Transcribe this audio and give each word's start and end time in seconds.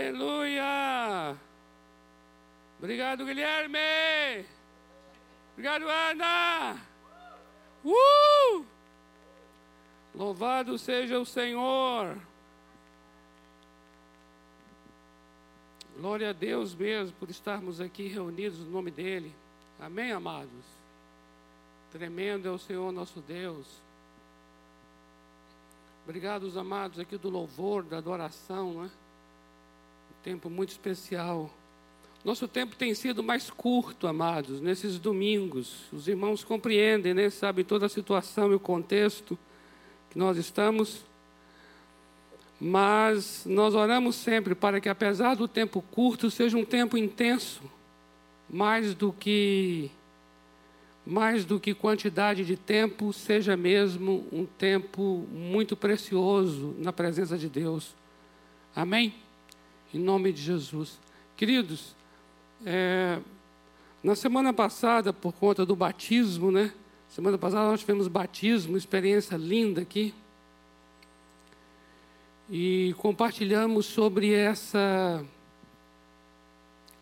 Aleluia! 0.00 1.36
Obrigado, 2.78 3.26
Guilherme! 3.26 4.46
Obrigado, 5.52 5.84
Ana! 5.86 6.80
Uh! 7.84 8.64
Louvado 10.14 10.78
seja 10.78 11.20
o 11.20 11.26
Senhor! 11.26 12.16
Glória 15.98 16.30
a 16.30 16.32
Deus 16.32 16.74
mesmo 16.74 17.14
por 17.18 17.28
estarmos 17.28 17.78
aqui 17.78 18.08
reunidos 18.08 18.58
no 18.58 18.70
nome 18.70 18.90
dEle. 18.90 19.34
Amém, 19.78 20.12
amados? 20.12 20.64
Tremendo 21.92 22.48
é 22.48 22.50
o 22.50 22.58
Senhor 22.58 22.90
nosso 22.90 23.20
Deus. 23.20 23.66
Obrigado, 26.04 26.44
os 26.44 26.56
amados 26.56 26.98
aqui 26.98 27.18
do 27.18 27.28
louvor, 27.28 27.82
da 27.82 27.98
adoração, 27.98 28.86
é? 28.86 28.86
Um 28.86 29.09
tempo 30.22 30.50
muito 30.50 30.70
especial. 30.70 31.50
Nosso 32.24 32.46
tempo 32.46 32.76
tem 32.76 32.94
sido 32.94 33.22
mais 33.22 33.48
curto, 33.48 34.06
amados, 34.06 34.60
nesses 34.60 34.98
domingos. 34.98 35.84
Os 35.90 36.06
irmãos 36.06 36.44
compreendem, 36.44 37.14
né? 37.14 37.30
Sabem 37.30 37.64
toda 37.64 37.86
a 37.86 37.88
situação 37.88 38.52
e 38.52 38.54
o 38.54 38.60
contexto 38.60 39.38
que 40.10 40.18
nós 40.18 40.36
estamos. 40.36 41.02
Mas 42.60 43.46
nós 43.46 43.74
oramos 43.74 44.16
sempre 44.16 44.54
para 44.54 44.80
que, 44.80 44.88
apesar 44.88 45.34
do 45.34 45.48
tempo 45.48 45.80
curto, 45.90 46.30
seja 46.30 46.58
um 46.58 46.64
tempo 46.64 46.98
intenso, 46.98 47.62
mais 48.48 48.94
do 48.94 49.12
que 49.12 49.90
mais 51.06 51.46
do 51.46 51.58
que 51.58 51.74
quantidade 51.74 52.44
de 52.44 52.56
tempo, 52.56 53.12
seja 53.12 53.56
mesmo 53.56 54.26
um 54.30 54.44
tempo 54.44 55.26
muito 55.32 55.74
precioso 55.74 56.74
na 56.78 56.92
presença 56.92 57.38
de 57.38 57.48
Deus. 57.48 57.94
Amém? 58.76 59.14
Em 59.92 59.98
nome 59.98 60.32
de 60.32 60.40
Jesus. 60.40 61.00
Queridos, 61.36 61.96
é, 62.64 63.18
na 64.04 64.14
semana 64.14 64.52
passada, 64.52 65.12
por 65.12 65.32
conta 65.32 65.66
do 65.66 65.74
batismo, 65.74 66.52
né? 66.52 66.72
Semana 67.08 67.36
passada 67.36 67.68
nós 67.68 67.80
tivemos 67.80 68.06
batismo, 68.06 68.76
experiência 68.76 69.36
linda 69.36 69.80
aqui. 69.80 70.14
E 72.48 72.94
compartilhamos 72.98 73.86
sobre 73.86 74.32
essa 74.32 75.24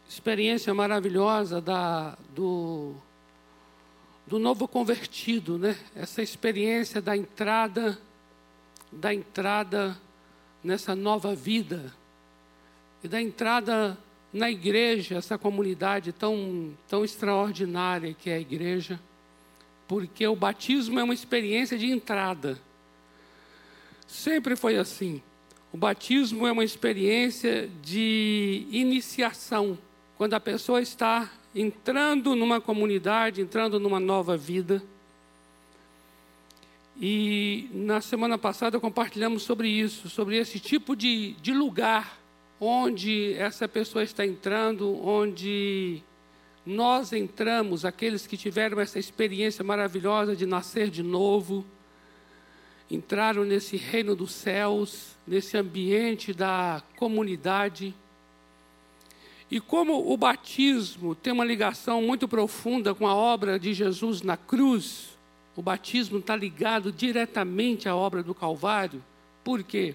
experiência 0.08 0.72
maravilhosa 0.72 1.60
da, 1.60 2.16
do 2.34 2.94
do 4.26 4.38
novo 4.38 4.66
convertido, 4.66 5.58
né? 5.58 5.76
Essa 5.94 6.22
experiência 6.22 7.02
da 7.02 7.14
entrada, 7.14 7.98
da 8.90 9.12
entrada 9.12 9.94
nessa 10.64 10.94
nova 10.94 11.34
vida 11.34 11.92
e 13.02 13.08
da 13.08 13.20
entrada 13.20 13.96
na 14.32 14.50
igreja, 14.50 15.16
essa 15.16 15.38
comunidade 15.38 16.12
tão 16.12 16.76
tão 16.88 17.04
extraordinária 17.04 18.14
que 18.14 18.28
é 18.28 18.34
a 18.34 18.40
igreja, 18.40 19.00
porque 19.86 20.26
o 20.26 20.36
batismo 20.36 20.98
é 20.98 21.04
uma 21.04 21.14
experiência 21.14 21.78
de 21.78 21.86
entrada. 21.86 22.58
Sempre 24.06 24.56
foi 24.56 24.76
assim. 24.76 25.22
O 25.72 25.76
batismo 25.76 26.46
é 26.46 26.52
uma 26.52 26.64
experiência 26.64 27.68
de 27.82 28.66
iniciação, 28.70 29.78
quando 30.16 30.34
a 30.34 30.40
pessoa 30.40 30.80
está 30.80 31.30
entrando 31.54 32.34
numa 32.34 32.60
comunidade, 32.60 33.40
entrando 33.40 33.78
numa 33.78 34.00
nova 34.00 34.36
vida. 34.36 34.82
E 37.00 37.68
na 37.72 38.00
semana 38.00 38.36
passada 38.36 38.80
compartilhamos 38.80 39.42
sobre 39.42 39.68
isso, 39.68 40.08
sobre 40.08 40.36
esse 40.36 40.58
tipo 40.58 40.96
de, 40.96 41.32
de 41.34 41.52
lugar 41.52 42.17
onde 42.60 43.34
essa 43.34 43.68
pessoa 43.68 44.02
está 44.02 44.26
entrando, 44.26 45.00
onde 45.04 46.02
nós 46.66 47.12
entramos, 47.12 47.84
aqueles 47.84 48.26
que 48.26 48.36
tiveram 48.36 48.80
essa 48.80 48.98
experiência 48.98 49.64
maravilhosa 49.64 50.36
de 50.36 50.44
nascer 50.44 50.90
de 50.90 51.02
novo, 51.02 51.64
entraram 52.90 53.44
nesse 53.44 53.76
reino 53.76 54.16
dos 54.16 54.32
céus, 54.32 55.16
nesse 55.26 55.56
ambiente 55.56 56.32
da 56.32 56.82
comunidade. 56.96 57.94
E 59.50 59.60
como 59.60 60.12
o 60.12 60.16
batismo 60.16 61.14
tem 61.14 61.32
uma 61.32 61.44
ligação 61.44 62.02
muito 62.02 62.28
profunda 62.28 62.94
com 62.94 63.06
a 63.06 63.14
obra 63.14 63.58
de 63.58 63.72
Jesus 63.72 64.20
na 64.20 64.36
cruz, 64.36 65.16
o 65.56 65.62
batismo 65.62 66.18
está 66.18 66.36
ligado 66.36 66.92
diretamente 66.92 67.88
à 67.88 67.96
obra 67.96 68.22
do 68.22 68.34
Calvário. 68.34 69.02
Por 69.42 69.62
quê? 69.62 69.94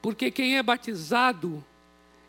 Porque 0.00 0.30
quem 0.30 0.56
é 0.56 0.62
batizado 0.62 1.64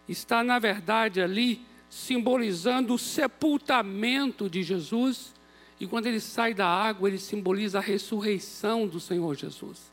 está, 0.08 0.44
na 0.44 0.60
verdade, 0.60 1.22
ali 1.22 1.66
simbolizando 1.90 2.94
o 2.94 3.00
sepultamento 3.00 4.50
de 4.50 4.64
Jesus, 4.64 5.34
e 5.80 5.88
quando 5.88 6.08
ele 6.08 6.20
sai 6.20 6.54
da 6.54 6.68
água, 6.68 7.08
ele 7.08 7.18
simboliza 7.18 7.80
a 7.80 7.82
ressurreição 7.82 8.88
do 8.88 9.00
Senhor 9.00 9.36
Jesus. 9.36 9.92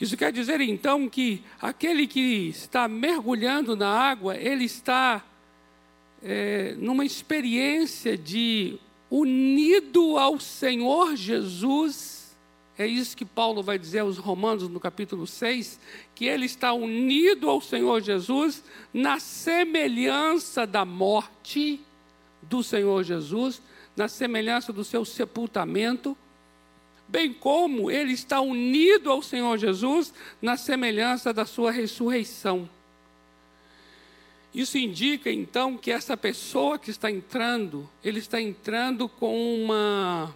Isso 0.00 0.16
quer 0.16 0.32
dizer 0.32 0.60
então 0.60 1.08
que 1.08 1.42
aquele 1.60 2.06
que 2.06 2.48
está 2.48 2.86
mergulhando 2.86 3.74
na 3.74 3.88
água, 3.88 4.36
ele 4.36 4.64
está 4.64 5.24
é, 6.22 6.74
numa 6.78 7.04
experiência 7.04 8.16
de 8.16 8.78
unido 9.10 10.16
ao 10.16 10.38
Senhor 10.38 11.16
Jesus. 11.16 12.17
É 12.78 12.86
isso 12.86 13.16
que 13.16 13.24
Paulo 13.24 13.62
vai 13.62 13.78
dizer 13.78 13.98
aos 13.98 14.16
Romanos 14.18 14.68
no 14.68 14.78
capítulo 14.78 15.26
6, 15.26 15.80
que 16.14 16.26
ele 16.26 16.46
está 16.46 16.72
unido 16.72 17.50
ao 17.50 17.60
Senhor 17.60 18.00
Jesus 18.00 18.62
na 18.94 19.18
semelhança 19.18 20.64
da 20.64 20.84
morte 20.84 21.80
do 22.40 22.62
Senhor 22.62 23.02
Jesus, 23.02 23.60
na 23.96 24.06
semelhança 24.06 24.72
do 24.72 24.84
seu 24.84 25.04
sepultamento 25.04 26.16
bem 27.08 27.32
como 27.32 27.90
ele 27.90 28.12
está 28.12 28.40
unido 28.40 29.10
ao 29.10 29.22
Senhor 29.22 29.56
Jesus 29.56 30.12
na 30.42 30.56
semelhança 30.56 31.32
da 31.32 31.46
sua 31.46 31.72
ressurreição. 31.72 32.68
Isso 34.54 34.76
indica 34.76 35.30
então 35.30 35.76
que 35.76 35.90
essa 35.90 36.16
pessoa 36.16 36.78
que 36.78 36.90
está 36.90 37.10
entrando, 37.10 37.88
ele 38.04 38.18
está 38.18 38.40
entrando 38.40 39.08
com 39.08 39.64
uma 39.64 40.34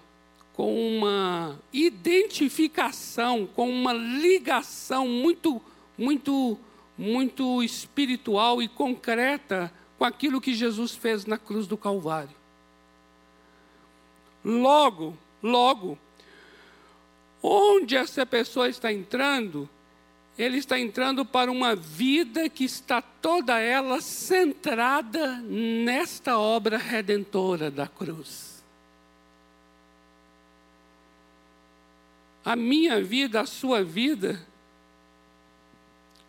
com 0.54 0.74
uma 0.98 1.58
identificação, 1.72 3.46
com 3.46 3.70
uma 3.70 3.92
ligação 3.92 5.08
muito 5.08 5.60
muito 5.96 6.58
muito 6.96 7.62
espiritual 7.62 8.62
e 8.62 8.68
concreta 8.68 9.72
com 9.98 10.04
aquilo 10.04 10.40
que 10.40 10.54
Jesus 10.54 10.94
fez 10.94 11.24
na 11.24 11.38
cruz 11.38 11.66
do 11.66 11.76
Calvário. 11.76 12.36
Logo, 14.44 15.16
logo, 15.42 15.98
Onde 17.42 17.96
essa 17.96 18.24
pessoa 18.24 18.68
está 18.68 18.92
entrando? 18.92 19.68
Ele 20.38 20.58
está 20.58 20.78
entrando 20.78 21.26
para 21.26 21.50
uma 21.50 21.74
vida 21.74 22.48
que 22.48 22.64
está 22.64 23.02
toda 23.02 23.58
ela 23.58 24.00
centrada 24.00 25.38
nesta 25.38 26.38
obra 26.38 26.78
redentora 26.78 27.70
da 27.70 27.88
cruz. 27.88 28.51
A 32.44 32.56
minha 32.56 33.02
vida, 33.02 33.40
a 33.40 33.46
sua 33.46 33.84
vida, 33.84 34.40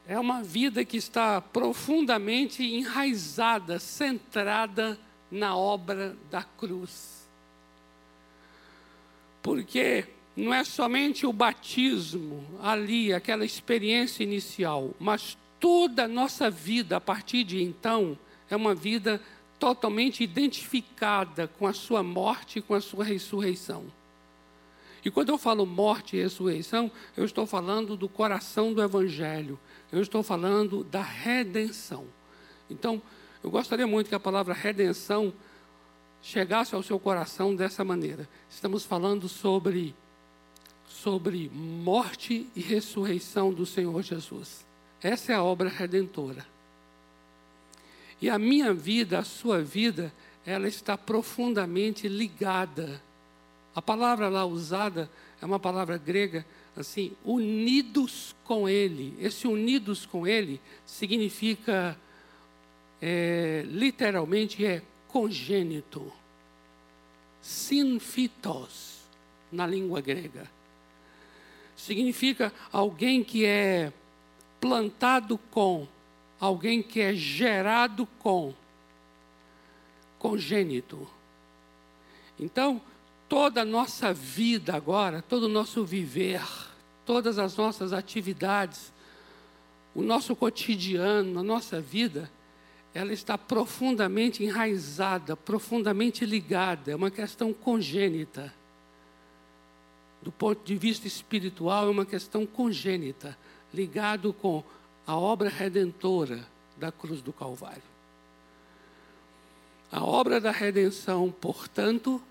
é 0.08 0.20
uma 0.20 0.44
vida 0.44 0.84
que 0.84 0.98
está 0.98 1.42
profundamente 1.42 2.64
enraizada, 2.64 3.80
centrada 3.80 5.00
na 5.32 5.56
obra 5.56 6.16
da 6.30 6.44
cruz. 6.44 7.24
Porque 9.42 10.06
não 10.36 10.54
é 10.54 10.64
somente 10.64 11.26
o 11.26 11.34
batismo 11.34 12.46
ali, 12.62 13.14
aquela 13.14 13.46
experiência 13.46 14.24
inicial, 14.24 14.94
mas 15.00 15.38
toda 15.60 16.04
a 16.04 16.08
nossa 16.08 16.50
vida 16.50 16.98
a 16.98 17.02
partir 17.02 17.44
de 17.44 17.62
então 17.62 18.18
é 18.50 18.56
uma 18.56 18.76
vida 18.76 19.22
totalmente 19.58 20.24
identificada 20.24 21.48
com 21.48 21.66
a 21.66 21.74
sua 21.74 22.04
morte 22.04 22.60
e 22.60 22.62
com 22.62 22.74
a 22.74 22.82
sua 22.82 23.04
ressurreição. 23.04 23.86
E 25.04 25.12
quando 25.12 25.30
eu 25.30 25.38
falo 25.38 25.66
morte 25.66 26.16
e 26.16 26.22
ressurreição, 26.22 26.90
eu 27.18 27.26
estou 27.26 27.46
falando 27.46 27.98
do 27.98 28.08
coração 28.08 28.74
do 28.74 28.82
Evangelho, 28.82 29.60
eu 29.92 30.02
estou 30.02 30.24
falando 30.24 30.84
da 30.84 31.02
redenção. 31.02 32.06
Então, 32.70 33.02
eu 33.44 33.52
gostaria 33.52 33.86
muito 33.86 34.08
que 34.08 34.16
a 34.16 34.20
palavra 34.20 34.54
redenção 34.54 35.34
chegasse 36.22 36.74
ao 36.74 36.82
seu 36.82 36.98
coração 36.98 37.54
dessa 37.54 37.84
maneira. 37.84 38.30
Estamos 38.50 38.86
falando 38.86 39.28
sobre 39.28 39.94
sobre 40.88 41.50
morte 41.54 42.48
e 42.56 42.62
ressurreição 42.62 43.52
do 43.52 43.66
Senhor 43.66 44.02
Jesus. 44.02 44.66
Essa 45.02 45.34
é 45.34 45.36
a 45.36 45.44
obra 45.44 45.68
redentora. 45.68 46.46
E 48.22 48.30
a 48.30 48.40
minha 48.40 48.74
vida, 48.74 49.20
a 49.20 49.24
sua 49.24 49.62
vida, 49.62 50.14
ela 50.46 50.66
está 50.66 50.98
profundamente 50.98 52.08
ligada. 52.08 53.02
A 53.76 53.82
palavra 53.82 54.30
lá 54.30 54.46
usada 54.46 55.10
é 55.42 55.46
uma 55.46 55.60
palavra 55.60 55.98
grega, 55.98 56.46
assim, 56.76 57.14
unidos 57.26 58.36
com 58.44 58.70
Ele. 58.70 59.16
Esse 59.20 59.48
unidos 59.48 60.06
com 60.06 60.28
Ele 60.28 60.62
significa, 60.86 61.98
é, 63.02 63.64
literalmente, 63.66 64.66
é 64.66 64.82
congênito. 65.08 66.12
Sinfitos, 67.42 69.02
na 69.52 69.68
língua 69.68 70.02
grega. 70.02 70.50
Significa 71.76 72.54
alguém 72.72 73.24
que 73.24 73.44
é 73.46 73.92
plantado 74.62 75.38
com, 75.52 75.88
alguém 76.40 76.82
que 76.82 77.02
é 77.02 77.14
gerado 77.14 78.06
com, 78.20 78.54
congênito. 80.18 81.06
Então, 82.40 82.82
toda 83.34 83.64
a 83.64 83.66
nossa 83.66 84.14
vida 84.14 84.76
agora, 84.76 85.20
todo 85.20 85.46
o 85.46 85.50
nosso 85.50 85.84
viver, 85.84 86.40
todas 87.04 87.40
as 87.40 87.58
nossas 87.58 87.92
atividades, 87.92 88.94
o 89.96 90.04
nosso 90.04 90.36
cotidiano, 90.36 91.40
a 91.40 91.42
nossa 91.42 91.82
vida, 91.82 92.30
ela 92.94 93.12
está 93.12 93.36
profundamente 93.36 94.44
enraizada, 94.44 95.36
profundamente 95.36 96.28
ligada, 96.28 96.92
é 96.92 96.96
uma 96.96 97.10
questão 97.10 97.52
congênita. 97.52 98.54
Do 100.22 100.32
ponto 100.32 100.64
de 100.64 100.76
vista 100.76 101.08
espiritual, 101.08 101.88
é 101.88 101.90
uma 101.90 102.06
questão 102.06 102.46
congênita, 102.46 103.36
ligado 103.74 104.32
com 104.32 104.64
a 105.08 105.18
obra 105.18 105.50
redentora 105.50 106.48
da 106.78 106.92
cruz 106.92 107.20
do 107.20 107.34
Calvário. 107.34 107.82
A 109.92 110.04
obra 110.04 110.40
da 110.40 110.52
redenção, 110.52 111.32
portanto, 111.32 112.22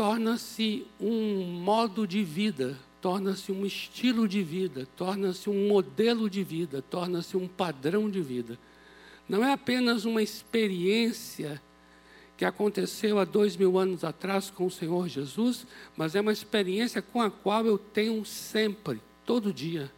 torna-se 0.00 0.86
um 0.98 1.44
modo 1.44 2.06
de 2.06 2.24
vida, 2.24 2.78
torna-se 3.02 3.52
um 3.52 3.66
estilo 3.66 4.26
de 4.26 4.42
vida, 4.42 4.88
torna-se 4.96 5.50
um 5.50 5.68
modelo 5.68 6.30
de 6.30 6.42
vida, 6.42 6.80
torna-se 6.80 7.36
um 7.36 7.46
padrão 7.46 8.08
de 8.08 8.22
vida 8.22 8.58
não 9.30 9.44
é 9.44 9.52
apenas 9.52 10.04
uma 10.04 10.20
experiência 10.20 11.62
que 12.36 12.44
aconteceu 12.44 13.20
há 13.20 13.24
dois 13.24 13.56
mil 13.56 13.78
anos 13.78 14.02
atrás 14.02 14.50
com 14.50 14.66
o 14.66 14.70
Senhor 14.70 15.06
Jesus, 15.08 15.64
mas 15.96 16.16
é 16.16 16.20
uma 16.20 16.32
experiência 16.32 17.00
com 17.00 17.22
a 17.22 17.30
qual 17.30 17.64
eu 17.64 17.78
tenho 17.78 18.24
sempre, 18.24 19.00
todo 19.24 19.52
dia. 19.52 19.88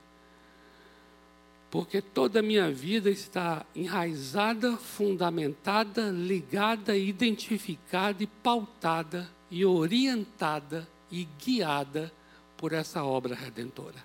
Porque 1.70 2.02
toda 2.02 2.40
a 2.40 2.43
minha 2.43 2.70
vida 2.70 3.08
está 3.08 3.64
enraizada, 3.75 4.76
fundamentada, 4.76 6.10
ligada, 6.10 6.94
identificada 6.94 8.22
e 8.22 8.26
pautada 8.26 9.31
e 9.52 9.66
orientada 9.66 10.88
e 11.10 11.28
guiada 11.38 12.10
por 12.56 12.72
essa 12.72 13.04
obra 13.04 13.34
redentora. 13.34 14.02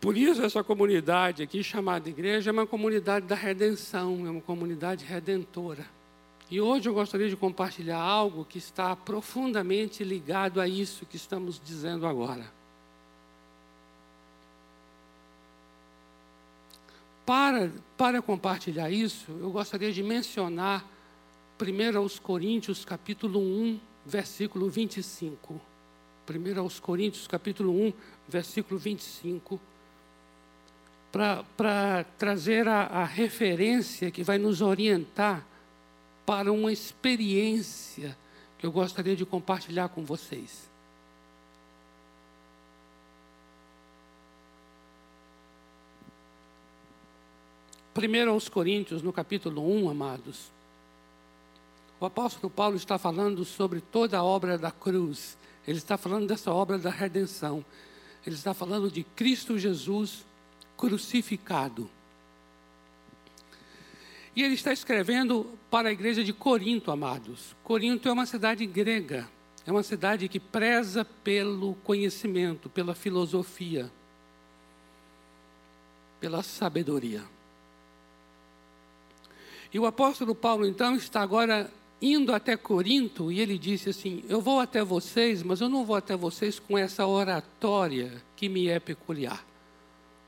Por 0.00 0.16
isso, 0.16 0.42
essa 0.42 0.64
comunidade 0.64 1.44
aqui, 1.44 1.62
chamada 1.62 2.08
igreja, 2.08 2.50
é 2.50 2.52
uma 2.52 2.66
comunidade 2.66 3.26
da 3.26 3.36
redenção, 3.36 4.26
é 4.26 4.30
uma 4.30 4.40
comunidade 4.40 5.04
redentora. 5.04 5.86
E 6.50 6.60
hoje 6.60 6.88
eu 6.88 6.94
gostaria 6.94 7.28
de 7.28 7.36
compartilhar 7.36 8.00
algo 8.00 8.44
que 8.44 8.58
está 8.58 8.96
profundamente 8.96 10.02
ligado 10.02 10.60
a 10.60 10.66
isso 10.66 11.06
que 11.06 11.14
estamos 11.14 11.60
dizendo 11.64 12.08
agora. 12.08 12.44
Para, 17.24 17.72
para 17.96 18.20
compartilhar 18.20 18.90
isso, 18.90 19.30
eu 19.30 19.52
gostaria 19.52 19.92
de 19.92 20.02
mencionar 20.02 20.84
1 21.60 21.96
aos 21.96 22.18
Coríntios, 22.18 22.84
capítulo 22.84 23.40
1, 23.40 23.80
versículo 24.04 24.68
25. 24.68 25.60
1 26.28 26.60
aos 26.60 26.80
Coríntios, 26.80 27.26
capítulo 27.26 27.72
1, 27.72 27.92
versículo 28.28 28.78
25 28.78 29.60
para 31.12 32.04
trazer 32.16 32.66
a, 32.66 32.84
a 32.84 33.04
referência 33.04 34.10
que 34.10 34.24
vai 34.24 34.38
nos 34.38 34.62
orientar 34.62 35.46
para 36.24 36.50
uma 36.50 36.72
experiência 36.72 38.16
que 38.58 38.64
eu 38.64 38.72
gostaria 38.72 39.14
de 39.14 39.26
compartilhar 39.26 39.90
com 39.90 40.02
vocês. 40.04 40.70
Primeiro 47.92 48.30
aos 48.30 48.48
Coríntios, 48.48 49.02
no 49.02 49.12
capítulo 49.12 49.70
1, 49.70 49.90
amados, 49.90 50.50
o 52.02 52.06
apóstolo 52.06 52.50
Paulo 52.50 52.74
está 52.74 52.98
falando 52.98 53.44
sobre 53.44 53.80
toda 53.80 54.18
a 54.18 54.24
obra 54.24 54.58
da 54.58 54.72
cruz. 54.72 55.38
Ele 55.64 55.78
está 55.78 55.96
falando 55.96 56.26
dessa 56.26 56.52
obra 56.52 56.76
da 56.76 56.90
redenção. 56.90 57.64
Ele 58.26 58.34
está 58.34 58.52
falando 58.52 58.90
de 58.90 59.04
Cristo 59.04 59.56
Jesus 59.56 60.26
crucificado. 60.76 61.88
E 64.34 64.42
ele 64.42 64.54
está 64.54 64.72
escrevendo 64.72 65.46
para 65.70 65.90
a 65.90 65.92
igreja 65.92 66.24
de 66.24 66.32
Corinto, 66.32 66.90
amados. 66.90 67.54
Corinto 67.62 68.08
é 68.08 68.12
uma 68.12 68.26
cidade 68.26 68.66
grega, 68.66 69.28
é 69.64 69.70
uma 69.70 69.84
cidade 69.84 70.26
que 70.26 70.40
preza 70.40 71.04
pelo 71.04 71.76
conhecimento, 71.84 72.68
pela 72.68 72.96
filosofia, 72.96 73.88
pela 76.18 76.42
sabedoria. 76.42 77.22
E 79.72 79.78
o 79.78 79.86
apóstolo 79.86 80.34
Paulo, 80.34 80.66
então, 80.66 80.96
está 80.96 81.22
agora 81.22 81.70
indo 82.02 82.34
até 82.34 82.56
Corinto 82.56 83.30
e 83.30 83.40
ele 83.40 83.56
disse 83.56 83.90
assim: 83.90 84.24
Eu 84.28 84.40
vou 84.40 84.58
até 84.58 84.82
vocês, 84.82 85.42
mas 85.42 85.60
eu 85.60 85.68
não 85.68 85.84
vou 85.84 85.94
até 85.94 86.16
vocês 86.16 86.58
com 86.58 86.76
essa 86.76 87.06
oratória 87.06 88.20
que 88.34 88.48
me 88.48 88.66
é 88.66 88.80
peculiar. 88.80 89.46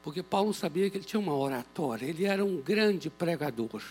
Porque 0.02 0.22
Paulo 0.22 0.54
sabia 0.54 0.88
que 0.88 0.98
ele 0.98 1.04
tinha 1.04 1.18
uma 1.18 1.34
oratória, 1.34 2.06
ele 2.06 2.24
era 2.24 2.44
um 2.44 2.60
grande 2.60 3.10
pregador. 3.10 3.82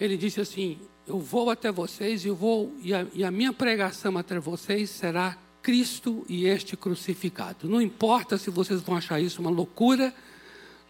Ele 0.00 0.16
disse 0.16 0.40
assim: 0.40 0.78
Eu 1.06 1.20
vou 1.20 1.50
até 1.50 1.70
vocês 1.70 2.24
e 2.24 2.30
vou 2.30 2.74
e 2.80 2.94
a, 2.94 3.06
e 3.12 3.22
a 3.22 3.30
minha 3.30 3.52
pregação 3.52 4.16
até 4.16 4.38
vocês 4.40 4.88
será 4.88 5.36
Cristo 5.62 6.24
e 6.28 6.46
este 6.46 6.76
crucificado. 6.76 7.68
Não 7.68 7.80
importa 7.80 8.38
se 8.38 8.50
vocês 8.50 8.80
vão 8.80 8.96
achar 8.96 9.20
isso 9.20 9.40
uma 9.40 9.50
loucura, 9.50 10.14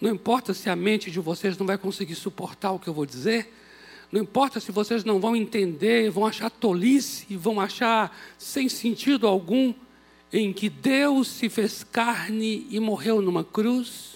não 0.01 0.11
importa 0.11 0.53
se 0.53 0.69
a 0.69 0.77
mente 0.77 1.11
de 1.11 1.21
vocês 1.21 1.57
não 1.57 1.67
vai 1.67 1.79
conseguir 1.79 2.15
suportar 2.15 2.73
o 2.73 2.79
que 2.79 2.89
eu 2.89 2.95
vou 2.95 3.07
dizer, 3.07 3.53
não 4.11 4.23
importa 4.23 4.61
se 4.61 4.71
vocês 4.71 5.03
não 5.03 5.19
vão 5.19 5.35
entender, 5.35 6.11
vão 6.11 6.25
achar 6.25 6.49
tolice, 6.51 7.37
vão 7.37 7.61
achar 7.61 8.17
sem 8.39 8.69
sentido 8.69 9.27
algum, 9.27 9.75
em 10.33 10.53
que 10.53 10.69
Deus 10.69 11.29
se 11.29 11.49
fez 11.49 11.85
carne 11.85 12.67
e 12.71 12.79
morreu 12.79 13.21
numa 13.21 13.43
cruz. 13.43 14.15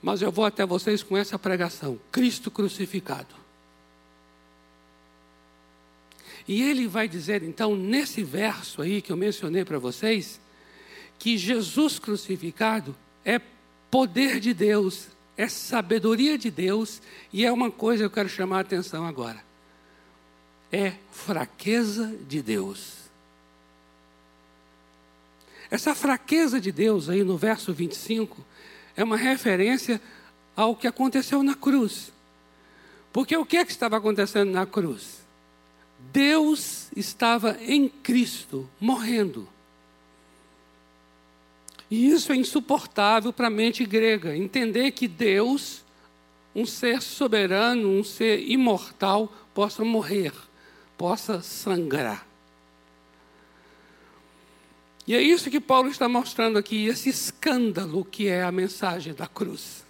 Mas 0.00 0.22
eu 0.22 0.30
vou 0.30 0.44
até 0.44 0.64
vocês 0.64 1.02
com 1.02 1.16
essa 1.16 1.38
pregação: 1.38 1.98
Cristo 2.12 2.50
crucificado. 2.50 3.34
E 6.46 6.62
ele 6.62 6.86
vai 6.86 7.08
dizer, 7.08 7.42
então, 7.42 7.76
nesse 7.76 8.22
verso 8.22 8.80
aí 8.80 9.02
que 9.02 9.12
eu 9.12 9.16
mencionei 9.16 9.64
para 9.64 9.78
vocês, 9.78 10.40
que 11.18 11.36
Jesus 11.36 11.98
crucificado 11.98 12.96
é 13.28 13.38
poder 13.90 14.40
de 14.40 14.54
Deus, 14.54 15.08
é 15.36 15.46
sabedoria 15.48 16.38
de 16.38 16.50
Deus, 16.50 17.02
e 17.30 17.44
é 17.44 17.52
uma 17.52 17.70
coisa 17.70 18.04
que 18.04 18.06
eu 18.06 18.10
quero 18.10 18.28
chamar 18.30 18.56
a 18.56 18.60
atenção 18.60 19.06
agora: 19.06 19.44
é 20.72 20.94
fraqueza 21.12 22.16
de 22.26 22.40
Deus. 22.40 22.96
Essa 25.70 25.94
fraqueza 25.94 26.58
de 26.58 26.72
Deus 26.72 27.10
aí 27.10 27.22
no 27.22 27.36
verso 27.36 27.74
25 27.74 28.42
é 28.96 29.04
uma 29.04 29.18
referência 29.18 30.00
ao 30.56 30.74
que 30.74 30.86
aconteceu 30.86 31.42
na 31.42 31.54
cruz. 31.54 32.10
Porque 33.12 33.36
o 33.36 33.44
que, 33.44 33.58
é 33.58 33.64
que 33.66 33.70
estava 33.70 33.98
acontecendo 33.98 34.50
na 34.50 34.64
cruz? 34.64 35.18
Deus 36.10 36.88
estava 36.96 37.58
em 37.60 37.90
Cristo, 37.90 38.66
morrendo. 38.80 39.46
E 41.90 42.08
isso 42.10 42.32
é 42.32 42.36
insuportável 42.36 43.32
para 43.32 43.46
a 43.46 43.50
mente 43.50 43.84
grega. 43.84 44.36
Entender 44.36 44.90
que 44.90 45.08
Deus, 45.08 45.84
um 46.54 46.66
ser 46.66 47.00
soberano, 47.00 47.88
um 47.88 48.04
ser 48.04 48.40
imortal, 48.48 49.32
possa 49.54 49.84
morrer, 49.84 50.32
possa 50.96 51.40
sangrar. 51.40 52.26
E 55.06 55.14
é 55.14 55.22
isso 55.22 55.50
que 55.50 55.58
Paulo 55.58 55.88
está 55.88 56.06
mostrando 56.06 56.58
aqui, 56.58 56.86
esse 56.86 57.08
escândalo 57.08 58.04
que 58.04 58.28
é 58.28 58.42
a 58.42 58.52
mensagem 58.52 59.14
da 59.14 59.26
cruz. 59.26 59.82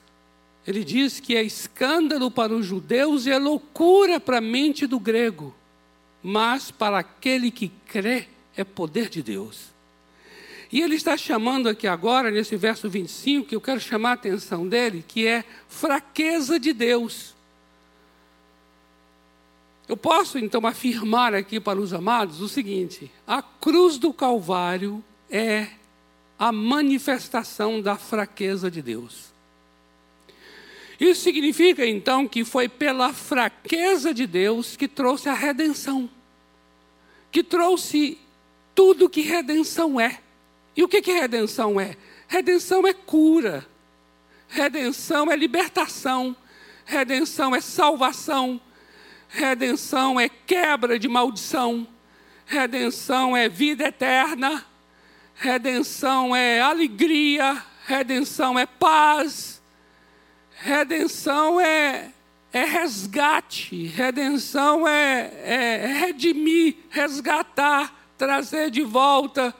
Ele 0.65 0.85
diz 0.85 1.19
que 1.19 1.35
é 1.35 1.43
escândalo 1.43 2.31
para 2.31 2.55
os 2.55 2.65
judeus 2.65 3.27
e 3.27 3.31
é 3.33 3.39
loucura 3.39 4.21
para 4.21 4.39
a 4.39 4.41
mente 4.41 4.87
do 4.87 5.01
grego, 5.01 5.53
mas 6.23 6.71
para 6.71 6.99
aquele 6.99 7.51
que 7.51 7.69
crê 7.87 8.29
é 8.57 8.63
poder 8.63 9.09
de 9.09 9.21
Deus. 9.21 9.73
E 10.71 10.81
ele 10.81 10.97
está 10.97 11.17
chamando 11.17 11.69
aqui 11.69 11.87
agora, 11.87 12.31
nesse 12.31 12.57
verso 12.57 12.91
25, 12.91 13.49
que 13.49 13.57
eu 13.57 13.61
quero 13.61 13.81
chamar 13.81 14.11
a 14.11 14.15
atenção 14.15 14.69
dele, 14.69 15.05
que 15.07 15.27
é 15.27 15.45
fraqueza 15.67 16.61
de 16.61 16.73
Deus. 16.73 17.35
Eu 19.89 19.97
posso 19.97 20.39
então 20.39 20.67
afirmar 20.67 21.35
aqui 21.35 21.59
para 21.59 21.81
os 21.81 21.95
amados 21.95 22.43
o 22.43 22.49
seguinte: 22.49 23.11
a 23.27 23.41
cruz 23.41 23.97
do 23.97 24.13
Calvário 24.13 25.03
é 25.31 25.69
a 26.39 26.53
manifestação 26.53 27.81
da 27.81 27.97
fraqueza 27.97 28.71
de 28.71 28.83
Deus. 28.83 29.29
Isso 31.01 31.23
significa 31.23 31.87
então 31.87 32.29
que 32.29 32.45
foi 32.45 32.69
pela 32.69 33.15
fraqueza 33.15 34.13
de 34.13 34.27
Deus 34.27 34.77
que 34.77 34.87
trouxe 34.87 35.29
a 35.29 35.35
redenção, 35.35 36.11
que 37.33 37.43
trouxe 37.43 38.19
tudo 38.75 39.09
que 39.09 39.23
redenção 39.23 39.99
é. 39.99 40.21
E 40.77 40.83
o 40.83 40.89
que, 40.89 41.03
que 41.03 41.13
redenção 41.13 41.81
é? 41.81 41.97
Redenção 42.27 42.87
é 42.87 42.93
cura, 42.93 43.67
redenção 44.49 45.31
é 45.31 45.37
libertação, 45.37 46.37
redenção 46.85 47.55
é 47.55 47.61
salvação, 47.61 48.61
redenção 49.29 50.21
é 50.21 50.29
quebra 50.29 50.99
de 50.99 51.09
maldição, 51.09 51.87
redenção 52.47 53.37
é 53.37 53.49
vida 53.49 53.85
eterna, 53.85 54.65
redenção 55.35 56.35
é 56.35 56.61
alegria, 56.61 57.63
redenção 57.87 58.59
é 58.59 58.67
paz, 58.67 59.63
redenção 60.51 61.61
é, 61.61 62.11
é 62.53 62.65
resgate, 62.65 63.87
redenção 63.87 64.87
é, 64.87 65.33
é, 65.45 65.81
é 65.85 65.87
redimir, 65.87 66.77
resgatar, 66.91 67.95
trazer 68.17 68.71
de 68.71 68.83
volta, 68.83 69.55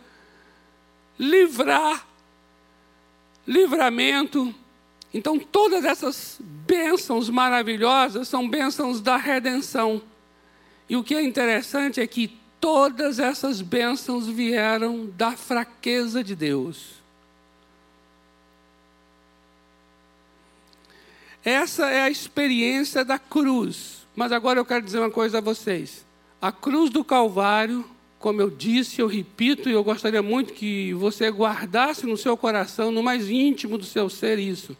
livrar, 1.19 2.07
livramento. 3.47 4.55
Então, 5.13 5.39
todas 5.39 5.85
essas 5.85 6.39
bênçãos 6.41 7.29
maravilhosas 7.31 8.29
são 8.29 8.49
bênçãos 8.49 9.01
da 9.01 9.17
redenção. 9.17 10.03
E 10.89 10.97
o 10.97 11.03
que 11.03 11.15
é 11.15 11.23
interessante 11.23 12.01
é 12.01 12.07
que 12.07 12.39
todas 12.61 13.19
essas 13.19 13.61
bênçãos 13.61 14.27
vieram 14.27 15.07
da 15.17 15.33
fraqueza 15.33 16.23
de 16.23 16.35
Deus. 16.35 16.99
Essa 21.45 21.87
é 21.89 22.03
a 22.03 22.11
experiência 22.11 23.05
da 23.05 23.19
cruz. 23.19 24.07
Mas 24.15 24.33
agora 24.33 24.59
eu 24.59 24.65
quero 24.65 24.85
dizer 24.85 24.99
uma 24.99 25.11
coisa 25.11 25.39
a 25.39 25.41
vocês. 25.41 26.05
A 26.43 26.51
cruz 26.51 26.91
do 26.91 27.05
Calvário, 27.05 27.89
como 28.19 28.41
eu 28.41 28.51
disse, 28.51 29.01
eu 29.01 29.07
repito, 29.07 29.69
e 29.69 29.73
eu 29.73 29.85
gostaria 29.85 30.23
muito 30.23 30.53
que 30.53 30.93
você 30.95 31.31
guardasse 31.31 32.05
no 32.05 32.17
seu 32.17 32.37
coração, 32.37 32.91
no 32.91 33.03
mais 33.03 33.31
íntimo 33.31 33.79
do 33.79 33.85
seu 33.85 34.11
ser, 34.11 34.39
isso. 34.39 34.77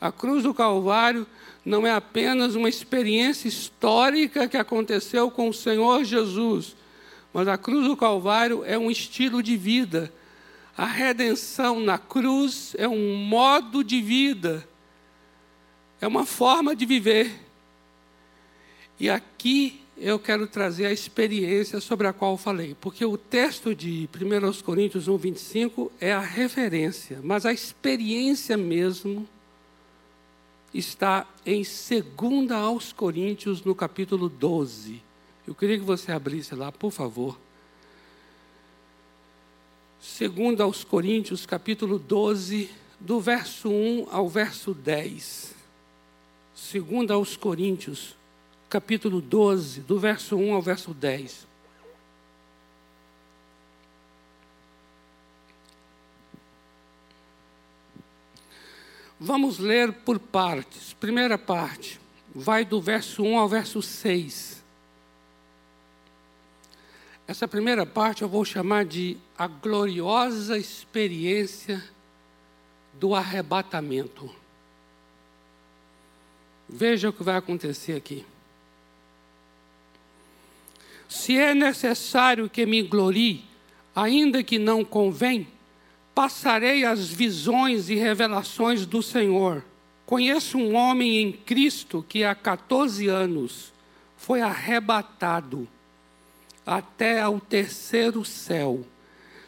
A 0.00 0.10
cruz 0.10 0.42
do 0.42 0.52
Calvário 0.52 1.26
não 1.64 1.86
é 1.86 1.92
apenas 1.92 2.54
uma 2.54 2.68
experiência 2.68 3.46
histórica 3.46 4.48
que 4.48 4.56
aconteceu 4.56 5.30
com 5.30 5.48
o 5.48 5.54
Senhor 5.54 6.02
Jesus, 6.04 6.74
mas 7.32 7.46
a 7.46 7.56
cruz 7.56 7.86
do 7.86 7.96
Calvário 7.96 8.64
é 8.64 8.76
um 8.76 8.90
estilo 8.90 9.42
de 9.42 9.56
vida. 9.56 10.12
A 10.76 10.86
redenção 10.86 11.80
na 11.80 11.98
cruz 11.98 12.74
é 12.78 12.88
um 12.88 13.16
modo 13.16 13.84
de 13.84 14.00
vida, 14.00 14.66
é 16.00 16.06
uma 16.06 16.24
forma 16.24 16.74
de 16.74 16.86
viver. 16.86 17.32
E 18.98 19.08
aqui 19.08 19.80
eu 20.00 20.18
quero 20.18 20.46
trazer 20.46 20.86
a 20.86 20.92
experiência 20.92 21.80
sobre 21.80 22.06
a 22.06 22.12
qual 22.12 22.36
falei, 22.36 22.76
porque 22.80 23.04
o 23.04 23.18
texto 23.18 23.74
de 23.74 24.08
1 24.14 24.62
Coríntios 24.62 25.08
1, 25.08 25.16
25 25.16 25.92
é 26.00 26.12
a 26.12 26.20
referência, 26.20 27.20
mas 27.22 27.44
a 27.44 27.52
experiência 27.52 28.56
mesmo 28.56 29.28
está 30.72 31.26
em 31.44 31.62
2 31.62 32.50
aos 32.52 32.92
Coríntios, 32.92 33.62
no 33.64 33.74
capítulo 33.74 34.28
12. 34.28 35.02
Eu 35.46 35.54
queria 35.54 35.78
que 35.78 35.84
você 35.84 36.12
abrisse 36.12 36.54
lá, 36.54 36.70
por 36.70 36.92
favor. 36.92 37.38
Segundo 40.00 40.62
aos 40.62 40.84
Coríntios, 40.84 41.44
capítulo 41.44 41.98
12, 41.98 42.70
do 43.00 43.20
verso 43.20 43.68
1 43.68 44.06
ao 44.10 44.28
verso 44.28 44.72
10. 44.74 45.54
Segundo 46.54 47.12
aos 47.12 47.36
Coríntios, 47.36 48.16
capítulo 48.68 49.20
12, 49.20 49.80
do 49.80 49.98
verso 49.98 50.36
1 50.36 50.54
ao 50.54 50.60
verso 50.60 50.92
10. 50.92 51.46
Vamos 59.18 59.58
ler 59.58 59.92
por 59.92 60.18
partes. 60.18 60.92
Primeira 60.92 61.36
parte, 61.36 62.00
vai 62.34 62.64
do 62.64 62.80
verso 62.80 63.22
1 63.22 63.38
ao 63.38 63.48
verso 63.48 63.82
6. 63.82 64.62
Essa 67.26 67.48
primeira 67.48 67.84
parte 67.84 68.22
eu 68.22 68.28
vou 68.28 68.44
chamar 68.44 68.84
de 68.84 69.18
a 69.36 69.46
gloriosa 69.46 70.56
experiência 70.56 71.82
do 72.94 73.14
arrebatamento. 73.14 74.34
Veja 76.68 77.08
o 77.08 77.12
que 77.12 77.22
vai 77.22 77.36
acontecer 77.36 77.94
aqui. 77.94 78.24
Se 81.08 81.38
é 81.38 81.54
necessário 81.54 82.50
que 82.50 82.66
me 82.66 82.82
glorie, 82.82 83.44
ainda 83.96 84.42
que 84.42 84.58
não 84.58 84.84
convém, 84.84 85.48
passarei 86.14 86.84
as 86.84 87.08
visões 87.08 87.88
e 87.88 87.94
revelações 87.94 88.84
do 88.84 89.02
Senhor. 89.02 89.64
Conheço 90.04 90.58
um 90.58 90.74
homem 90.74 91.18
em 91.18 91.32
Cristo 91.32 92.04
que 92.08 92.24
há 92.24 92.34
14 92.34 93.08
anos 93.08 93.72
foi 94.16 94.40
arrebatado 94.40 95.66
até 96.66 97.20
ao 97.20 97.40
terceiro 97.40 98.24
céu. 98.24 98.84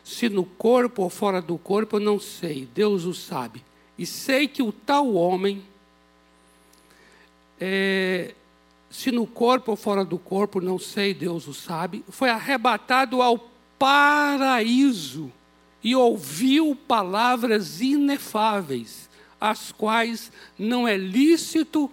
Se 0.02 0.28
no 0.28 0.44
corpo 0.44 1.02
ou 1.02 1.10
fora 1.10 1.42
do 1.42 1.58
corpo, 1.58 1.96
eu 1.96 2.00
não 2.00 2.18
sei, 2.18 2.68
Deus 2.74 3.04
o 3.04 3.12
sabe. 3.12 3.62
E 3.98 4.06
sei 4.06 4.48
que 4.48 4.62
o 4.62 4.72
tal 4.72 5.12
homem, 5.14 5.62
é, 7.60 8.34
se 8.90 9.12
no 9.12 9.26
corpo 9.26 9.70
ou 9.70 9.76
fora 9.76 10.04
do 10.04 10.18
corpo, 10.18 10.60
não 10.60 10.78
sei, 10.78 11.14
Deus 11.14 11.46
o 11.46 11.54
sabe, 11.54 12.04
foi 12.08 12.28
arrebatado 12.28 13.22
ao 13.22 13.38
paraíso 13.78 15.32
e 15.82 15.94
ouviu 15.94 16.76
palavras 16.88 17.80
inefáveis, 17.80 19.08
as 19.40 19.72
quais 19.72 20.30
não 20.58 20.86
é 20.86 20.96
lícito 20.96 21.90